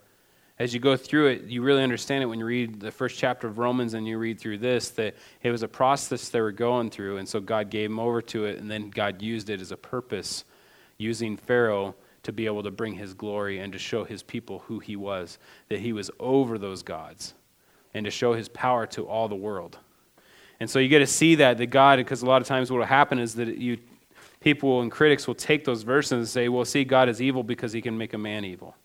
[0.62, 3.48] as you go through it, you really understand it when you read the first chapter
[3.48, 6.88] of Romans and you read through this that it was a process they were going
[6.88, 9.72] through, and so God gave them over to it, and then God used it as
[9.72, 10.44] a purpose,
[10.98, 14.78] using Pharaoh to be able to bring his glory and to show his people who
[14.78, 17.34] he was, that he was over those gods,
[17.92, 19.78] and to show his power to all the world.
[20.60, 22.78] And so you get to see that, that God, because a lot of times what
[22.78, 23.78] will happen is that you,
[24.38, 27.72] people and critics will take those verses and say, well, see, God is evil because
[27.72, 28.76] he can make a man evil.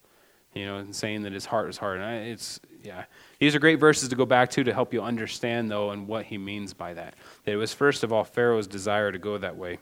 [0.58, 2.00] You know, and saying that his heart is hard.
[2.00, 3.06] And it's, yeah.
[3.40, 6.26] These are great verses to go back to to help you understand, though, and what
[6.26, 7.16] he means by that.
[7.44, 9.80] That it was, first of all, Pharaoh's desire to go that way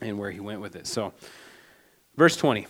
[0.00, 0.86] and where he went with it.
[0.86, 1.12] So,
[2.16, 2.66] Verse 20.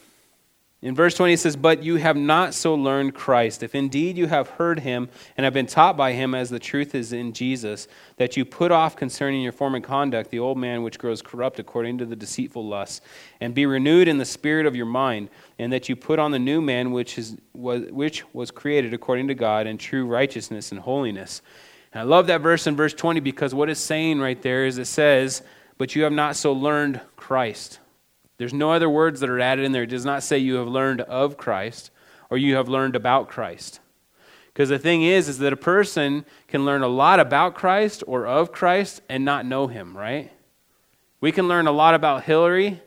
[0.81, 4.27] In verse 20 it says, But you have not so learned Christ, if indeed you
[4.27, 7.89] have heard him and have been taught by him as the truth is in Jesus,
[8.19, 11.97] that you put off concerning your former conduct the old man which grows corrupt according
[11.99, 13.01] to the deceitful lusts,
[13.41, 16.39] and be renewed in the spirit of your mind, and that you put on the
[16.39, 20.81] new man which, is, was, which was created according to God in true righteousness and
[20.81, 21.43] holiness.
[21.93, 24.79] And I love that verse in verse 20 because what it's saying right there is
[24.79, 25.43] it says,
[25.79, 27.79] But you have not so learned Christ.
[28.37, 29.85] There's no other words that are added in there.
[29.85, 31.91] It does not say you have learned of Christ
[32.31, 33.81] or you have learned about Christ.
[34.53, 38.27] Because the thing is, is that a person can learn a lot about Christ or
[38.27, 40.33] of Christ and not know him, right?
[41.21, 42.81] We can learn a lot about Hillary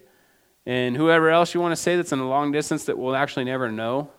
[0.68, 3.46] and whoever else you want to say that's in a long distance that we'll actually
[3.46, 4.10] never know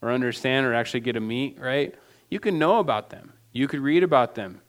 [0.00, 1.94] or understand or actually get to meet, right?
[2.30, 3.34] You can know about them.
[3.52, 4.62] You could read about them.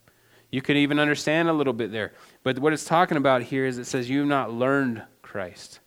[0.52, 2.12] You could even understand a little bit there.
[2.44, 5.80] But what it's talking about here is it says you've not learned Christ.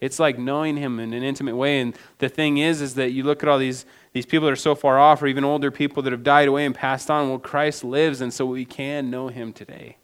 [0.00, 1.80] It's like knowing him in an intimate way.
[1.80, 4.56] And the thing is, is that you look at all these, these people that are
[4.56, 7.28] so far off, or even older people that have died away and passed on.
[7.28, 9.98] Well, Christ lives, and so we can know him today.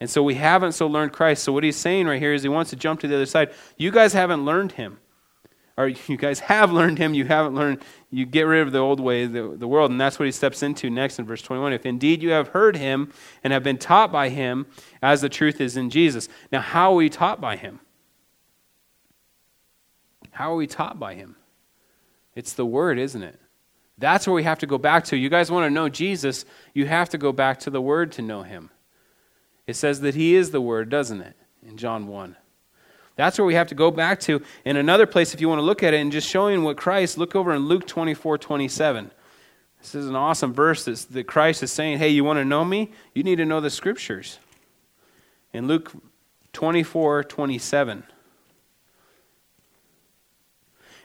[0.00, 1.42] And so we haven't so learned Christ.
[1.42, 3.50] So what he's saying right here is he wants to jump to the other side.
[3.76, 4.98] You guys haven't learned him.
[5.76, 9.00] Or you guys have learned him, you haven't learned, you get rid of the old
[9.00, 9.90] way the, the world.
[9.90, 11.72] And that's what he steps into next in verse 21.
[11.72, 14.66] If indeed you have heard him and have been taught by him
[15.00, 16.28] as the truth is in Jesus.
[16.52, 17.80] Now, how are we taught by him?
[20.30, 21.36] How are we taught by him?
[22.34, 23.40] It's the word, isn't it?
[23.98, 25.16] That's where we have to go back to.
[25.16, 28.22] You guys want to know Jesus, you have to go back to the word to
[28.22, 28.70] know him.
[29.68, 31.36] It says that he is the word, doesn't it?
[31.62, 32.34] In John 1.
[33.16, 34.40] That's where we have to go back to.
[34.64, 37.18] In another place, if you want to look at it and just showing what Christ,
[37.18, 39.10] look over in Luke 24 27.
[39.78, 42.92] This is an awesome verse that Christ is saying, hey, you want to know me?
[43.14, 44.38] You need to know the scriptures.
[45.52, 45.92] In Luke
[46.54, 48.04] 24 27.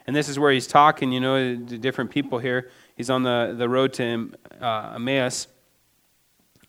[0.06, 2.70] And this is where he's talking, you know, to different people here.
[2.96, 5.48] He's on the, the road to uh, Emmaus.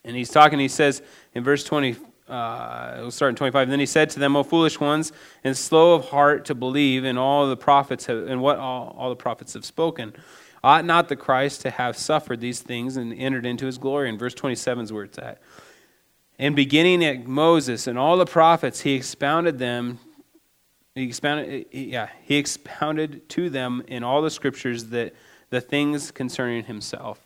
[0.05, 1.01] And he's talking, he says
[1.33, 3.63] in verse 20, uh, we'll start in 25.
[3.63, 5.11] And then he said to them, O foolish ones,
[5.43, 9.09] and slow of heart to believe in all the prophets have, and what all, all
[9.09, 10.13] the prophets have spoken.
[10.63, 14.09] Ought not the Christ to have suffered these things and entered into his glory?
[14.09, 15.41] And verse 27 is where it's at.
[16.39, 19.99] And beginning at Moses and all the prophets, he expounded them
[20.95, 25.13] he expounded, yeah, he expounded to them in all the scriptures that
[25.49, 27.24] the things concerning himself.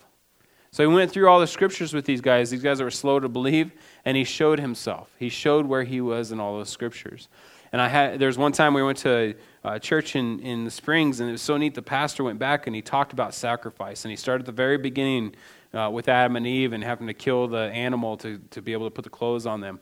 [0.72, 3.20] So he went through all the scriptures with these guys, these guys that were slow
[3.20, 3.72] to believe,
[4.06, 5.10] and he showed himself.
[5.18, 7.28] He showed where he was in all those scriptures.
[7.72, 11.20] And I had there's one time we went to a church in, in the Springs,
[11.20, 11.76] and it was so neat.
[11.76, 14.78] The pastor went back and he talked about sacrifice, and he started at the very
[14.78, 15.36] beginning
[15.74, 18.88] uh, with Adam and Eve and having to kill the animal to, to be able
[18.88, 19.80] to put the clothes on them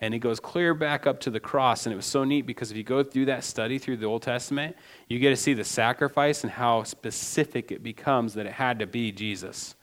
[0.00, 1.86] and he goes clear back up to the cross.
[1.86, 4.22] And it was so neat because if you go through that study through the Old
[4.22, 4.76] Testament,
[5.08, 8.86] you get to see the sacrifice and how specific it becomes that it had to
[8.86, 9.74] be Jesus.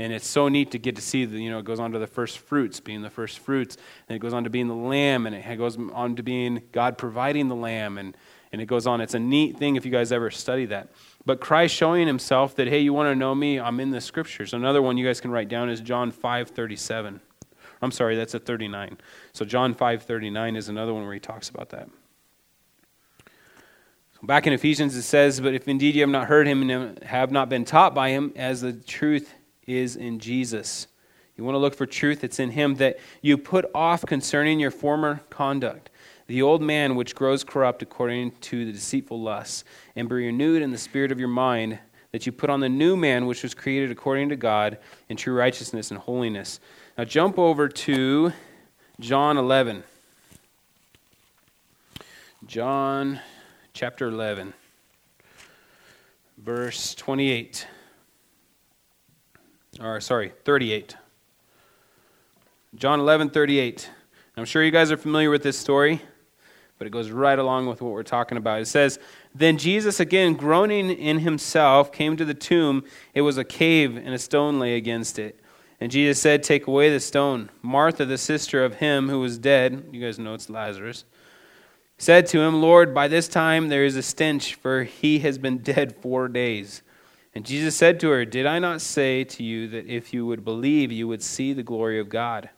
[0.00, 1.98] And it's so neat to get to see the, you know, it goes on to
[1.98, 3.76] the first fruits, being the first fruits,
[4.08, 6.96] and it goes on to being the lamb, and it goes on to being God
[6.96, 8.16] providing the lamb, and,
[8.50, 9.02] and it goes on.
[9.02, 10.88] It's a neat thing if you guys ever study that.
[11.26, 13.60] But Christ showing himself that, hey, you want to know me?
[13.60, 14.54] I'm in the scriptures.
[14.54, 17.20] Another one you guys can write down is John 5 37.
[17.82, 18.96] I'm sorry, that's at 39.
[19.34, 21.88] So John 5:39 is another one where he talks about that.
[24.22, 27.30] Back in Ephesians it says, "But if indeed you have not heard him and have
[27.30, 29.34] not been taught by him, as the truth
[29.78, 30.86] is in Jesus."
[31.36, 34.70] You want to look for truth It's in him that you put off concerning your
[34.70, 35.88] former conduct,
[36.26, 39.64] the old man which grows corrupt according to the deceitful lusts,
[39.96, 41.78] and be renewed in the spirit of your mind,
[42.12, 44.78] that you put on the new man which was created according to God
[45.08, 46.60] in true righteousness and holiness.
[46.98, 48.32] Now jump over to
[48.98, 49.84] John 11.
[52.46, 53.20] John
[53.72, 54.52] chapter 11,
[56.36, 57.66] verse 28.
[59.78, 60.96] Or, sorry, 38.
[62.74, 63.88] John 11, 38.
[64.36, 66.00] I'm sure you guys are familiar with this story,
[66.78, 68.60] but it goes right along with what we're talking about.
[68.60, 68.98] It says,
[69.34, 72.84] Then Jesus, again groaning in himself, came to the tomb.
[73.14, 75.40] It was a cave, and a stone lay against it.
[75.80, 77.50] And Jesus said, Take away the stone.
[77.62, 81.04] Martha, the sister of him who was dead, you guys know it's Lazarus,
[81.98, 85.58] said to him, Lord, by this time there is a stench, for he has been
[85.58, 86.82] dead four days.
[87.34, 90.44] And Jesus said to her, Did I not say to you that if you would
[90.44, 92.50] believe, you would see the glory of God?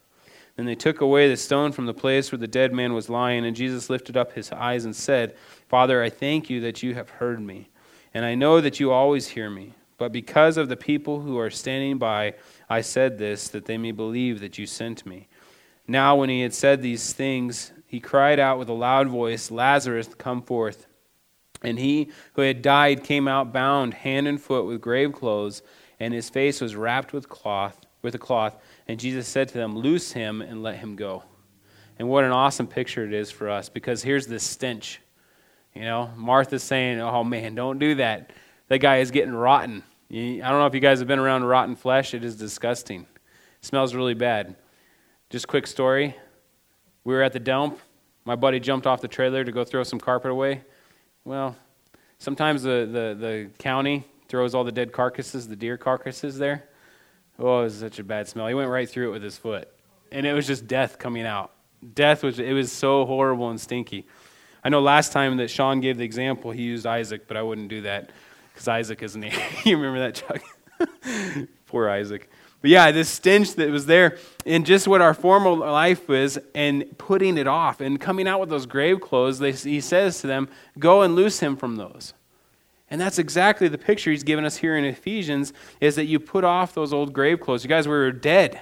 [0.56, 3.44] Then they took away the stone from the place where the dead man was lying,
[3.44, 5.34] and Jesus lifted up his eyes and said,
[5.68, 7.70] Father, I thank you that you have heard me,
[8.12, 9.74] and I know that you always hear me.
[9.98, 12.34] But because of the people who are standing by,
[12.68, 15.28] I said this, that they may believe that you sent me.
[15.86, 20.08] Now, when he had said these things, he cried out with a loud voice, Lazarus,
[20.18, 20.86] come forth.
[21.62, 25.62] And he who had died came out bound hand and foot with grave clothes,
[26.00, 28.56] and his face was wrapped with cloth, with a cloth.
[28.88, 31.22] And Jesus said to them, Loose him and let him go.
[31.98, 35.00] And what an awesome picture it is for us, because here's this stench.
[35.74, 38.32] You know, Martha's saying, Oh man, don't do that.
[38.68, 39.82] That guy is getting rotten.
[40.10, 42.12] I don't know if you guys have been around rotten flesh.
[42.12, 43.02] It is disgusting.
[43.02, 44.56] It smells really bad.
[45.30, 46.14] Just quick story.
[47.04, 47.78] We were at the dump.
[48.24, 50.62] My buddy jumped off the trailer to go throw some carpet away.
[51.24, 51.56] Well,
[52.18, 56.64] sometimes the, the, the county throws all the dead carcasses, the deer carcasses there.
[57.38, 58.46] Oh, it was such a bad smell.
[58.46, 59.68] He went right through it with his foot.
[60.10, 61.52] And it was just death coming out.
[61.94, 64.06] Death was, it was so horrible and stinky.
[64.64, 67.68] I know last time that Sean gave the example, he used Isaac, but I wouldn't
[67.68, 68.10] do that
[68.52, 69.32] because Isaac is name.
[69.64, 71.48] you remember that, Chuck?
[71.66, 72.30] Poor Isaac.
[72.62, 76.96] But yeah, this stench that was there, and just what our former life was, and
[76.96, 80.48] putting it off, and coming out with those grave clothes, they, he says to them,
[80.78, 82.14] Go and loose him from those.
[82.88, 86.44] And that's exactly the picture he's given us here in Ephesians is that you put
[86.44, 87.64] off those old grave clothes.
[87.64, 88.60] You guys were dead.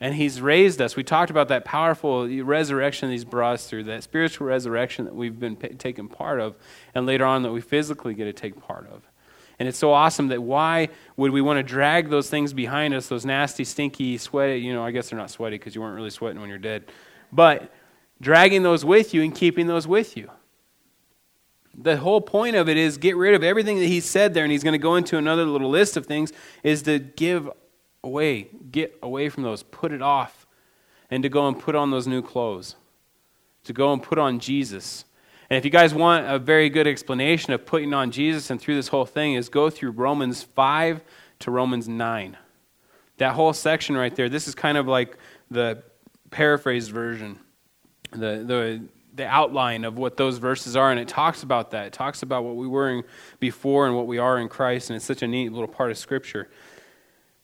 [0.00, 0.96] And he's raised us.
[0.96, 5.38] We talked about that powerful resurrection he's brought us through, that spiritual resurrection that we've
[5.38, 6.56] been taken part of,
[6.94, 9.02] and later on that we physically get to take part of.
[9.58, 13.08] And it's so awesome that why would we want to drag those things behind us,
[13.08, 16.10] those nasty, stinky, sweaty, you know, I guess they're not sweaty because you weren't really
[16.10, 16.84] sweating when you're dead,
[17.32, 17.72] but
[18.20, 20.30] dragging those with you and keeping those with you.
[21.78, 24.52] The whole point of it is get rid of everything that he said there, and
[24.52, 27.50] he's going to go into another little list of things, is to give
[28.02, 30.46] away, get away from those, put it off,
[31.10, 32.76] and to go and put on those new clothes,
[33.64, 35.04] to go and put on Jesus.
[35.48, 38.74] And if you guys want a very good explanation of putting on Jesus and through
[38.74, 41.00] this whole thing, is go through Romans 5
[41.40, 42.36] to Romans 9.
[43.18, 45.16] That whole section right there, this is kind of like
[45.50, 45.82] the
[46.30, 47.38] paraphrased version,
[48.10, 48.82] the, the,
[49.14, 50.90] the outline of what those verses are.
[50.90, 51.86] And it talks about that.
[51.86, 53.04] It talks about what we were in
[53.38, 54.90] before and what we are in Christ.
[54.90, 56.48] And it's such a neat little part of Scripture.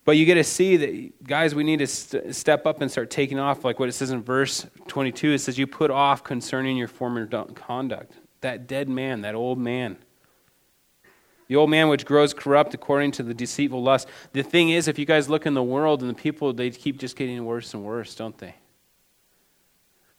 [0.04, 3.10] But you get to see that, guys, we need to st- step up and start
[3.10, 5.32] taking off, like what it says in verse 22.
[5.32, 8.14] It says, You put off concerning your former conduct.
[8.40, 9.96] That dead man, that old man.
[11.46, 14.08] The old man which grows corrupt according to the deceitful lust.
[14.32, 16.98] The thing is, if you guys look in the world and the people, they keep
[16.98, 18.54] just getting worse and worse, don't they?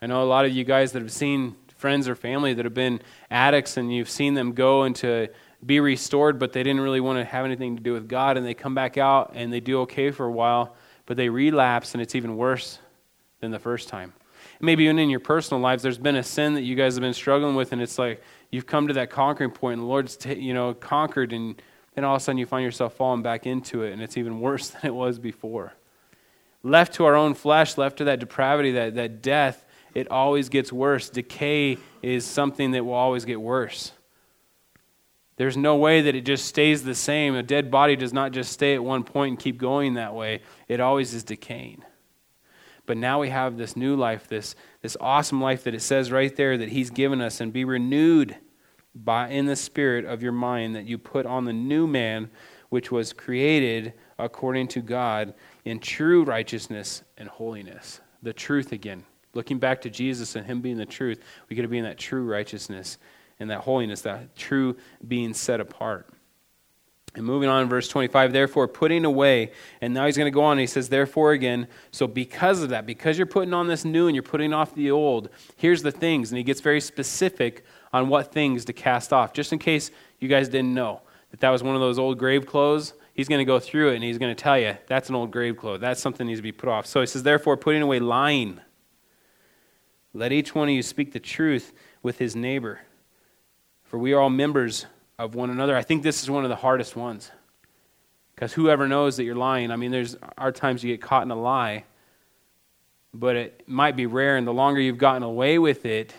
[0.01, 2.73] I know a lot of you guys that have seen friends or family that have
[2.73, 5.27] been addicts and you've seen them go into
[5.65, 8.45] be restored, but they didn't really want to have anything to do with God, and
[8.45, 12.01] they come back out and they do okay for a while, but they relapse, and
[12.01, 12.79] it's even worse
[13.39, 14.13] than the first time.
[14.59, 17.13] Maybe even in your personal lives, there's been a sin that you guys have been
[17.13, 18.21] struggling with, and it's like
[18.51, 21.61] you've come to that conquering point, and the Lord's t- you know conquered, and
[21.95, 24.39] then all of a sudden you find yourself falling back into it, and it's even
[24.41, 25.73] worse than it was before.
[26.61, 30.71] Left to our own flesh, left to that depravity, that, that death, it always gets
[30.71, 31.09] worse.
[31.09, 33.91] Decay is something that will always get worse.
[35.35, 37.35] There's no way that it just stays the same.
[37.35, 40.41] A dead body does not just stay at one point and keep going that way,
[40.67, 41.83] it always is decaying.
[42.85, 46.35] But now we have this new life, this, this awesome life that it says right
[46.35, 48.35] there that He's given us, and be renewed
[48.93, 52.29] by, in the spirit of your mind, that you put on the new man,
[52.69, 58.01] which was created according to God in true righteousness and holiness.
[58.21, 59.05] The truth again.
[59.33, 61.97] Looking back to Jesus and Him being the truth, we get to be in that
[61.97, 62.97] true righteousness
[63.39, 64.75] and that holiness, that true
[65.07, 66.09] being set apart.
[67.15, 70.43] And moving on in verse 25, therefore, putting away, and now he's going to go
[70.43, 73.85] on and he says, therefore, again, so because of that, because you're putting on this
[73.85, 76.31] new and you're putting off the old, here's the things.
[76.31, 80.27] And he gets very specific on what things to cast off, just in case you
[80.27, 82.93] guys didn't know that that was one of those old grave clothes.
[83.13, 85.29] He's going to go through it and he's going to tell you that's an old
[85.29, 85.81] grave clothes.
[85.81, 86.87] That's something that needs to be put off.
[86.87, 88.59] So he says, therefore, putting away lying.
[90.15, 92.79] Let each one of you speak the truth with his neighbor
[93.93, 94.87] for we are all members
[95.19, 95.77] of one another.
[95.77, 97.29] I think this is one of the hardest ones.
[98.33, 101.29] Because whoever knows that you're lying, I mean, there's are times you get caught in
[101.29, 101.83] a lie,
[103.13, 106.11] but it might be rare, and the longer you've gotten away with it,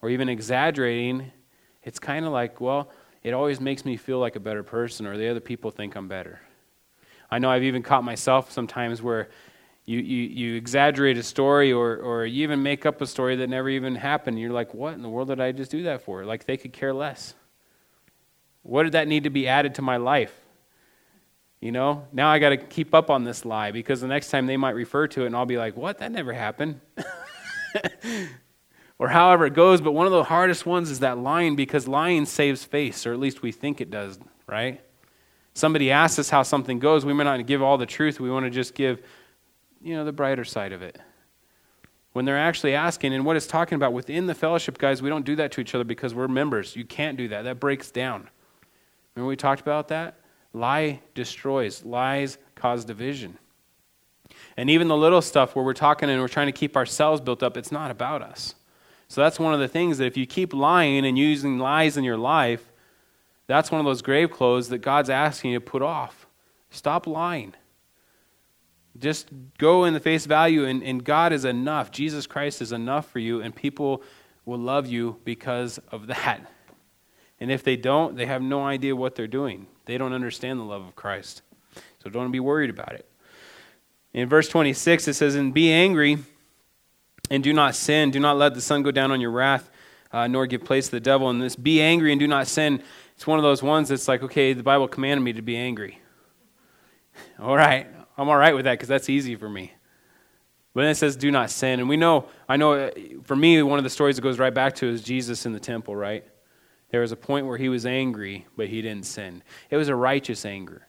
[0.00, 1.30] or even exaggerating,
[1.82, 2.90] it's kind of like, well,
[3.22, 6.08] it always makes me feel like a better person, or the other people think I'm
[6.08, 6.40] better.
[7.30, 9.28] I know I've even caught myself sometimes where
[9.90, 13.48] you, you, you exaggerate a story or, or you even make up a story that
[13.48, 14.38] never even happened.
[14.38, 16.24] You're like, what in the world did I just do that for?
[16.24, 17.34] Like they could care less.
[18.62, 20.32] What did that need to be added to my life?
[21.60, 24.46] You know, now I got to keep up on this lie because the next time
[24.46, 25.98] they might refer to it and I'll be like, what?
[25.98, 26.80] That never happened.
[29.00, 29.80] or however it goes.
[29.80, 33.18] But one of the hardest ones is that lying because lying saves face, or at
[33.18, 34.80] least we think it does, right?
[35.54, 38.20] Somebody asks us how something goes, we may not give all the truth.
[38.20, 39.02] We want to just give,
[39.80, 40.98] you know, the brighter side of it.
[42.12, 45.24] When they're actually asking, and what it's talking about within the fellowship, guys, we don't
[45.24, 46.74] do that to each other because we're members.
[46.74, 47.42] You can't do that.
[47.42, 48.28] That breaks down.
[49.14, 50.16] Remember we talked about that?
[50.52, 53.38] Lie destroys, lies cause division.
[54.56, 57.42] And even the little stuff where we're talking and we're trying to keep ourselves built
[57.42, 58.54] up, it's not about us.
[59.08, 62.04] So that's one of the things that if you keep lying and using lies in
[62.04, 62.70] your life,
[63.46, 66.26] that's one of those grave clothes that God's asking you to put off.
[66.70, 67.54] Stop lying.
[68.98, 69.28] Just
[69.58, 71.90] go in the face value, and, and God is enough.
[71.90, 74.02] Jesus Christ is enough for you, and people
[74.44, 76.40] will love you because of that.
[77.38, 79.66] And if they don't, they have no idea what they're doing.
[79.86, 81.42] They don't understand the love of Christ.
[82.02, 83.06] So don't be worried about it.
[84.12, 86.18] In verse 26, it says, And be angry
[87.30, 88.10] and do not sin.
[88.10, 89.70] Do not let the sun go down on your wrath,
[90.12, 91.30] uh, nor give place to the devil.
[91.30, 92.82] And this be angry and do not sin,
[93.14, 96.00] it's one of those ones that's like, okay, the Bible commanded me to be angry.
[97.38, 97.86] all right,
[98.20, 99.72] I'm all right with that because that's easy for me.
[100.74, 101.80] But then it says, do not sin.
[101.80, 102.90] And we know, I know,
[103.24, 105.58] for me, one of the stories that goes right back to is Jesus in the
[105.58, 106.22] temple, right?
[106.90, 109.42] There was a point where he was angry, but he didn't sin.
[109.70, 110.86] It was a righteous anger.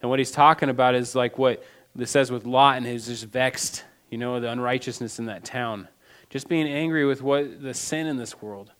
[0.00, 1.62] And what he's talking about is like what
[1.94, 5.88] this says with Lot and his just vexed, you know, the unrighteousness in that town.
[6.30, 8.72] Just being angry with what the sin in this world,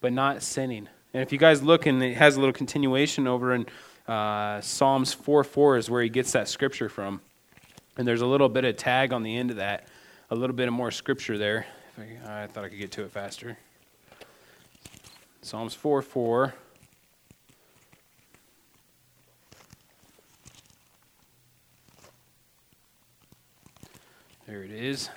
[0.00, 0.88] but not sinning.
[1.12, 3.66] And if you guys look, and it has a little continuation over in
[4.08, 7.20] uh, Psalms 4 4 is where he gets that scripture from.
[7.96, 9.88] And there's a little bit of tag on the end of that,
[10.30, 11.66] a little bit of more scripture there.
[11.96, 13.56] I, I thought I could get to it faster.
[15.42, 16.54] Psalms 4 4.
[24.46, 25.08] There it is.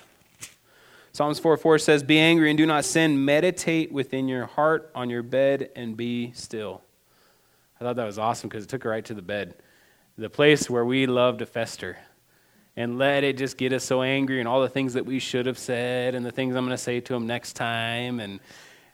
[1.12, 3.24] Psalms 4 4 says, Be angry and do not sin.
[3.24, 6.82] Meditate within your heart on your bed and be still.
[7.80, 9.54] I thought that was awesome because it took her right to the bed,
[10.16, 11.98] the place where we love to fester.
[12.78, 15.46] And let it just get us so angry and all the things that we should
[15.46, 18.38] have said and the things I'm going to say to them next time and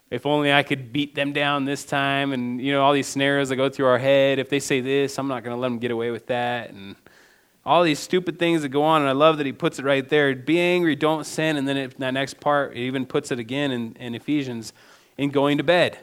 [0.09, 3.49] if only I could beat them down this time, and you know all these scenarios
[3.49, 4.39] that go through our head.
[4.39, 6.95] If they say this, I'm not going to let them get away with that, and
[7.65, 9.01] all these stupid things that go on.
[9.01, 11.57] And I love that he puts it right there: be angry, don't sin.
[11.57, 14.73] And then it, that next part, he even puts it again in, in Ephesians,
[15.17, 15.97] in going to bed,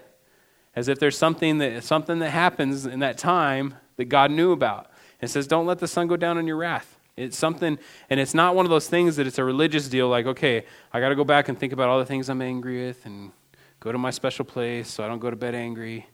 [0.75, 4.91] as if there's something that something that happens in that time that God knew about.
[5.21, 8.33] and says, "Don't let the sun go down on your wrath." It's something, and it's
[8.33, 10.09] not one of those things that it's a religious deal.
[10.09, 12.87] Like, okay, I got to go back and think about all the things I'm angry
[12.87, 13.33] with, and
[13.81, 16.07] go to my special place so I don't go to bed angry.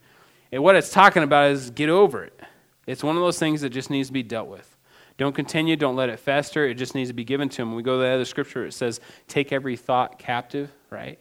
[0.51, 2.41] And what it's talking about is get over it.
[2.87, 4.77] It's one of those things that just needs to be dealt with.
[5.19, 6.67] Don't continue, don't let it fester.
[6.67, 7.69] It just needs to be given to him.
[7.69, 11.19] When we go to the other scripture, it says, take every thought captive, right?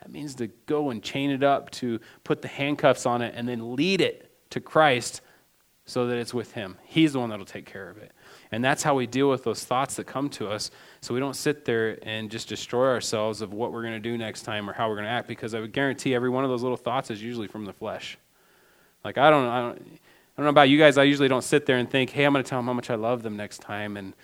[0.00, 3.48] That means to go and chain it up, to put the handcuffs on it, and
[3.48, 5.22] then lead it to Christ
[5.86, 6.76] so that it's with him.
[6.84, 8.12] He's the one that'll take care of it.
[8.50, 10.70] And that's how we deal with those thoughts that come to us
[11.00, 14.16] so we don't sit there and just destroy ourselves of what we're going to do
[14.16, 16.50] next time or how we're going to act because I would guarantee every one of
[16.50, 18.18] those little thoughts is usually from the flesh.
[19.04, 21.66] Like I don't I don't I don't know about you guys, I usually don't sit
[21.66, 23.58] there and think, "Hey, I'm going to tell them how much I love them next
[23.58, 24.14] time and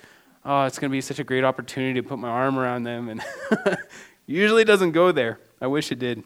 [0.45, 3.09] oh, it's going to be such a great opportunity to put my arm around them
[3.09, 3.23] and
[4.27, 5.39] usually doesn't go there.
[5.61, 6.23] I wish it did.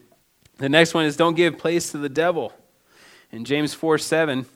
[0.57, 2.53] The next one is don't give place to the devil.
[3.31, 4.47] In James 4 7,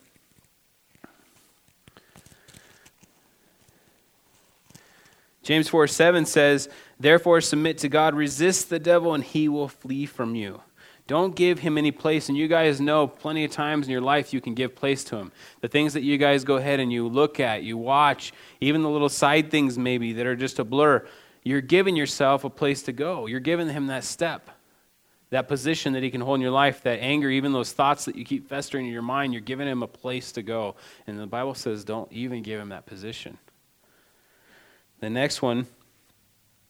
[5.42, 6.68] James 4 7 says,
[6.98, 10.62] Therefore, submit to God, resist the devil, and he will flee from you.
[11.08, 12.28] Don't give him any place.
[12.28, 15.16] And you guys know plenty of times in your life you can give place to
[15.16, 15.32] him.
[15.60, 18.88] The things that you guys go ahead and you look at, you watch, even the
[18.88, 21.06] little side things maybe that are just a blur,
[21.42, 23.26] you're giving yourself a place to go.
[23.26, 24.48] You're giving him that step,
[25.30, 28.14] that position that he can hold in your life, that anger, even those thoughts that
[28.14, 30.76] you keep festering in your mind, you're giving him a place to go.
[31.08, 33.38] And the Bible says don't even give him that position.
[35.02, 35.66] The next one,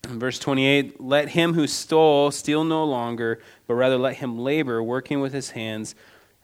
[0.09, 5.21] verse 28 Let him who stole steal no longer, but rather let him labor, working
[5.21, 5.95] with his hands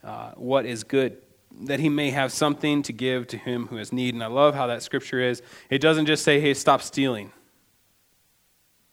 [0.05, 1.17] uh, what is good,
[1.63, 4.13] that he may have something to give to him who has need.
[4.13, 5.41] And I love how that scripture is.
[5.71, 7.33] It doesn't just say, hey, stop stealing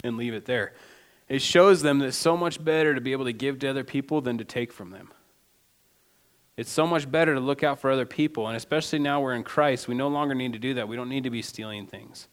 [0.02, 0.72] and leave it there.
[1.28, 3.84] it shows them that it's so much better to be able to give to other
[3.84, 5.12] people than to take from them.
[6.56, 8.48] It's so much better to look out for other people.
[8.48, 10.88] And especially now we're in Christ, we no longer need to do that.
[10.88, 12.30] We don't need to be stealing things.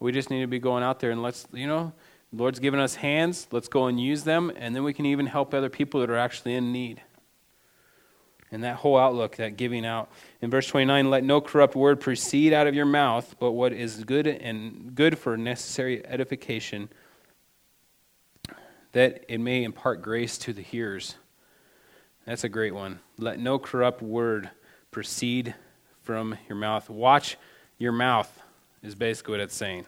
[0.00, 1.92] We just need to be going out there and let's, you know,
[2.32, 3.46] Lord's given us hands.
[3.52, 4.52] Let's go and use them.
[4.56, 7.00] And then we can even help other people that are actually in need.
[8.50, 10.10] And that whole outlook, that giving out.
[10.40, 14.04] In verse 29, let no corrupt word proceed out of your mouth, but what is
[14.04, 16.88] good and good for necessary edification,
[18.92, 21.16] that it may impart grace to the hearers.
[22.26, 23.00] That's a great one.
[23.18, 24.50] Let no corrupt word
[24.90, 25.54] proceed
[26.02, 26.88] from your mouth.
[26.88, 27.36] Watch
[27.78, 28.40] your mouth,
[28.84, 29.86] is basically what it's saying.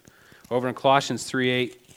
[0.51, 1.91] Over in Colossians 3 8,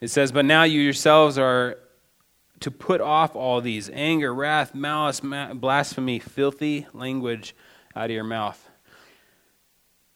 [0.00, 1.78] it says, But now you yourselves are
[2.60, 7.54] to put off all these anger, wrath, malice, blasphemy, filthy language
[7.94, 8.68] out of your mouth.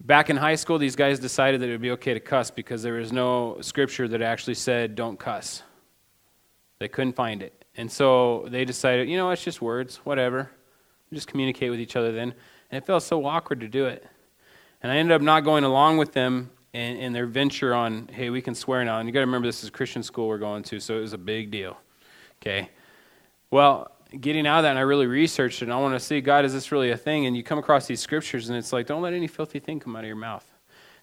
[0.01, 2.82] Back in high school, these guys decided that it would be okay to cuss because
[2.82, 5.62] there was no scripture that actually said don't cuss.
[6.78, 7.64] They couldn't find it.
[7.76, 10.51] And so they decided, you know, it's just words, whatever.
[11.12, 12.34] just communicate with each other then.
[12.70, 14.07] And it felt so awkward to do it.
[14.83, 18.31] And I ended up not going along with them in, in their venture on, hey,
[18.31, 18.99] we can swear now.
[18.99, 21.12] And you got to remember, this is Christian school we're going to, so it was
[21.12, 21.76] a big deal.
[22.41, 22.70] Okay?
[23.51, 26.20] Well, getting out of that, and I really researched it, and I want to see,
[26.20, 27.26] God, is this really a thing?
[27.26, 29.97] And you come across these scriptures, and it's like, don't let any filthy thing come
[29.97, 30.47] out of your mouth.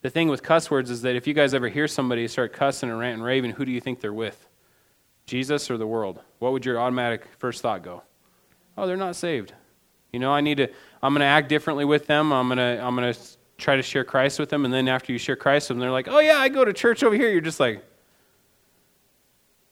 [0.02, 2.90] The thing with cuss words is that if you guys ever hear somebody start cussing
[2.90, 4.48] and ranting and raving, who do you think they're with?
[5.26, 6.22] Jesus or the world?
[6.40, 8.04] What would your automatic first thought go?
[8.78, 9.54] Oh, they're not saved.
[10.14, 10.70] You know, I need to,
[11.02, 12.32] I'm going to act differently with them.
[12.32, 13.20] I'm going to, I'm going to
[13.58, 14.66] try to share Christ with them.
[14.66, 16.74] And then after you share Christ with them, they're like, oh, yeah, I go to
[16.74, 17.30] church over here.
[17.30, 17.84] You're just like,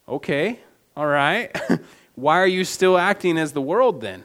[0.07, 0.59] okay,
[0.95, 1.55] all right.
[2.15, 4.23] Why are you still acting as the world then?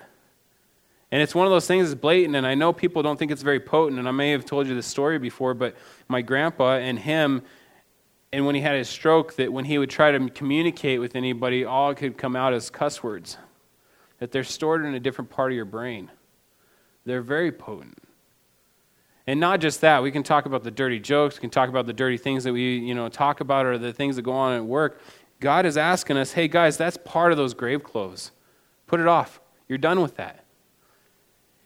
[1.12, 3.42] And it's one of those things that's blatant, and I know people don't think it's
[3.42, 5.74] very potent, and I may have told you this story before, but
[6.06, 7.42] my grandpa and him,
[8.32, 11.64] and when he had his stroke, that when he would try to communicate with anybody,
[11.64, 13.38] all could come out as cuss words.
[14.20, 16.12] That they're stored in a different part of your brain.
[17.04, 17.98] They're very potent.
[19.30, 21.86] And not just that, we can talk about the dirty jokes, we can talk about
[21.86, 24.56] the dirty things that we, you know, talk about or the things that go on
[24.56, 25.00] at work.
[25.38, 28.32] God is asking us, hey guys, that's part of those grave clothes.
[28.88, 29.40] Put it off.
[29.68, 30.46] You're done with that.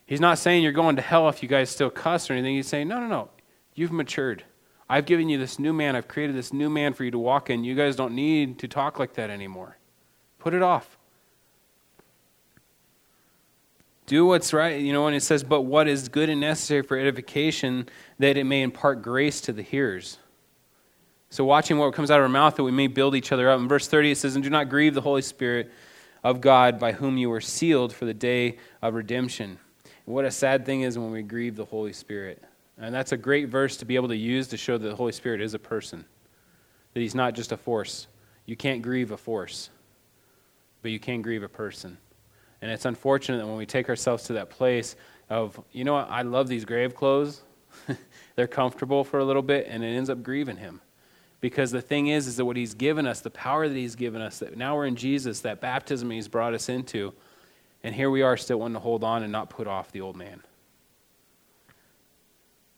[0.05, 2.55] He's not saying you're going to hell if you guys still cuss or anything.
[2.55, 3.31] He's saying, no, no, no.
[3.75, 4.45] You've matured.
[4.87, 5.97] I've given you this new man.
[5.97, 7.65] I've created this new man for you to walk in.
[7.65, 9.79] You guys don't need to talk like that anymore.
[10.39, 10.94] Put it off.
[14.07, 14.81] Do what's right.
[14.81, 17.89] You know, when it says, but what is good and necessary for edification,
[18.19, 20.19] that it may impart grace to the hearers.
[21.31, 23.59] So, watching what comes out of our mouth, that we may build each other up.
[23.59, 25.73] In verse 30, it says, And do not grieve the Holy Spirit
[26.23, 29.59] of God, by whom you were sealed for the day of redemption.
[30.07, 32.43] And what a sad thing is when we grieve the Holy Spirit.
[32.79, 35.13] And that's a great verse to be able to use to show that the Holy
[35.13, 36.05] Spirit is a person,
[36.93, 38.07] that he's not just a force.
[38.47, 39.71] You can't grieve a force,
[40.83, 41.99] but you can grieve a person.
[42.65, 44.97] And it's unfortunate that when we take ourselves to that place
[45.29, 47.43] of, you know what, I love these grave clothes.
[48.37, 50.81] They're comfortable for a little bit, and it ends up grieving him.
[51.43, 54.23] Because the thing is, is that what he's given us, the power that he's given
[54.23, 57.13] us, that now we're in Jesus, that baptism he's brought us into,
[57.83, 60.17] and here we are still wanting to hold on and not put off the old
[60.17, 60.41] man.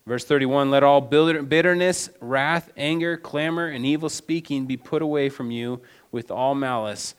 [0.05, 5.53] Verse 31 Let all bitterness, wrath, anger, clamor, and evil speaking be put away from
[5.53, 5.80] you
[6.11, 7.14] with all malice.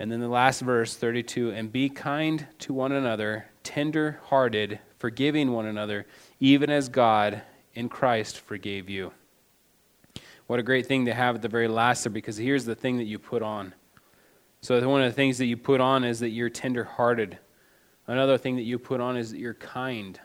[0.00, 5.52] And then the last verse, 32 And be kind to one another, tender hearted, forgiving
[5.52, 6.06] one another,
[6.40, 7.42] even as God
[7.74, 9.12] in Christ forgave you.
[10.46, 12.96] What a great thing to have at the very last there, because here's the thing
[12.96, 13.74] that you put on.
[14.62, 17.38] So, one of the things that you put on is that you're tender-hearted.
[18.06, 20.18] Another thing that you put on is that you're kind,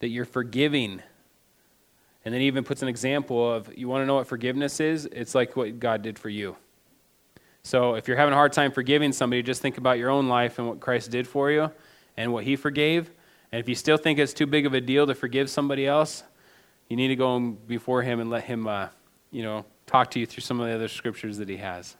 [0.00, 1.02] that you're forgiving.
[2.24, 5.06] And then he even puts an example of you want to know what forgiveness is?
[5.06, 6.56] It's like what God did for you.
[7.66, 10.58] So, if you're having a hard time forgiving somebody, just think about your own life
[10.58, 11.70] and what Christ did for you
[12.14, 13.10] and what he forgave.
[13.50, 16.24] And if you still think it's too big of a deal to forgive somebody else,
[16.90, 18.88] you need to go before him and let him, uh,
[19.30, 21.96] you know, talk to you through some of the other scriptures that he has.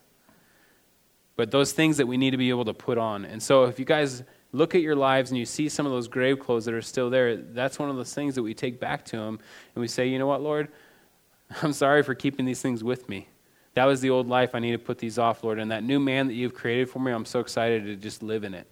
[1.35, 3.25] But those things that we need to be able to put on.
[3.25, 6.09] And so if you guys look at your lives and you see some of those
[6.09, 9.05] grave clothes that are still there, that's one of those things that we take back
[9.07, 9.39] to him
[9.75, 10.69] and we say, you know what, Lord?
[11.62, 13.29] I'm sorry for keeping these things with me.
[13.75, 14.55] That was the old life.
[14.55, 15.59] I need to put these off, Lord.
[15.59, 18.45] And that new man that you've created for me, I'm so excited to just live
[18.45, 18.66] in it.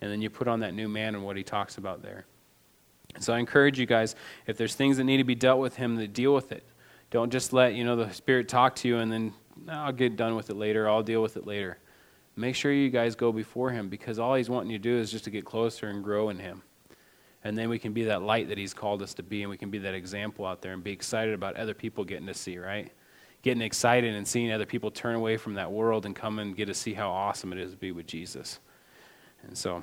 [0.00, 2.26] And then you put on that new man and what he talks about there.
[3.18, 4.14] So I encourage you guys,
[4.46, 6.64] if there's things that need to be dealt with him, to deal with it.
[7.10, 9.34] Don't just let, you know, the Spirit talk to you and then
[9.68, 11.78] I'll get done with it later, I'll deal with it later.
[12.36, 15.10] Make sure you guys go before him because all he's wanting you to do is
[15.10, 16.62] just to get closer and grow in him.
[17.42, 19.56] And then we can be that light that He's called us to be, and we
[19.56, 22.58] can be that example out there and be excited about other people getting to see,
[22.58, 22.92] right?
[23.42, 26.66] Getting excited and seeing other people turn away from that world and come and get
[26.66, 28.58] to see how awesome it is to be with Jesus.
[29.46, 29.82] And so,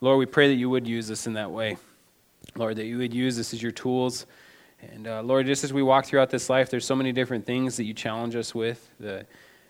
[0.00, 1.76] Lord, we pray that you would use us in that way.
[2.56, 4.26] Lord, that you would use us as your tools.
[4.80, 7.76] And uh, Lord, just as we walk throughout this life, there's so many different things
[7.76, 9.24] that you challenge us with, the,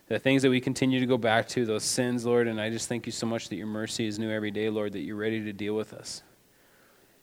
[0.08, 2.48] the things that we continue to go back to, those sins, Lord.
[2.48, 4.92] And I just thank you so much that your mercy is new every day, Lord,
[4.92, 6.22] that you're ready to deal with us.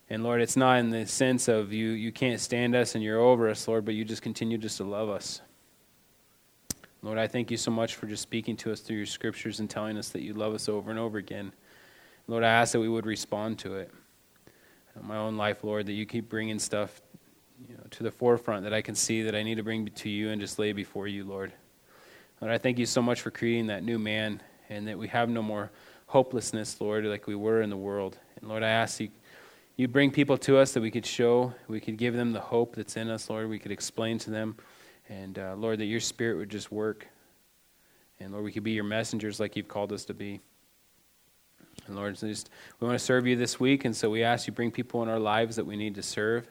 [0.10, 3.20] And Lord, it's not in the sense of you, you can't stand us and you're
[3.20, 5.42] over us, Lord, but you just continue just to love us.
[7.02, 9.70] Lord, I thank you so much for just speaking to us through your scriptures and
[9.70, 11.54] telling us that you love us over and over again.
[12.28, 13.92] Lord, I ask that we would respond to it.
[15.00, 17.02] In my own life, Lord, that you keep bringing stuff
[17.68, 20.10] you know, to the forefront that I can see that I need to bring to
[20.10, 21.54] you and just lay before you, Lord.
[22.42, 25.30] Lord, I thank you so much for creating that new man and that we have
[25.30, 25.72] no more
[26.08, 28.18] hopelessness, Lord, like we were in the world.
[28.40, 29.10] And Lord, I ask you
[29.80, 32.76] you bring people to us that we could show, we could give them the hope
[32.76, 33.50] that's in us, Lord.
[33.50, 34.58] We could explain to them.
[35.10, 37.08] And uh, Lord, that your spirit would just work.
[38.20, 40.40] And Lord, we could be your messengers like you've called us to be.
[41.88, 42.50] And Lord, just,
[42.80, 43.86] we want to serve you this week.
[43.86, 46.48] And so we ask you bring people in our lives that we need to serve.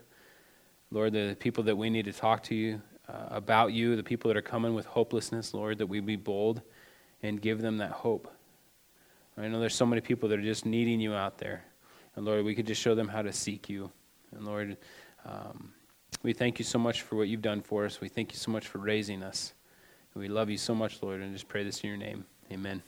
[0.91, 4.29] Lord, the people that we need to talk to you uh, about you, the people
[4.29, 6.63] that are coming with hopelessness, Lord, that we be bold
[7.23, 8.33] and give them that hope.
[9.37, 11.65] I know there's so many people that are just needing you out there.
[12.17, 13.91] And Lord, we could just show them how to seek you.
[14.33, 14.77] And Lord,
[15.25, 15.73] um,
[16.23, 18.01] we thank you so much for what you've done for us.
[18.01, 19.53] We thank you so much for raising us.
[20.15, 22.25] And we love you so much, Lord, and just pray this in your name.
[22.51, 22.83] Amen.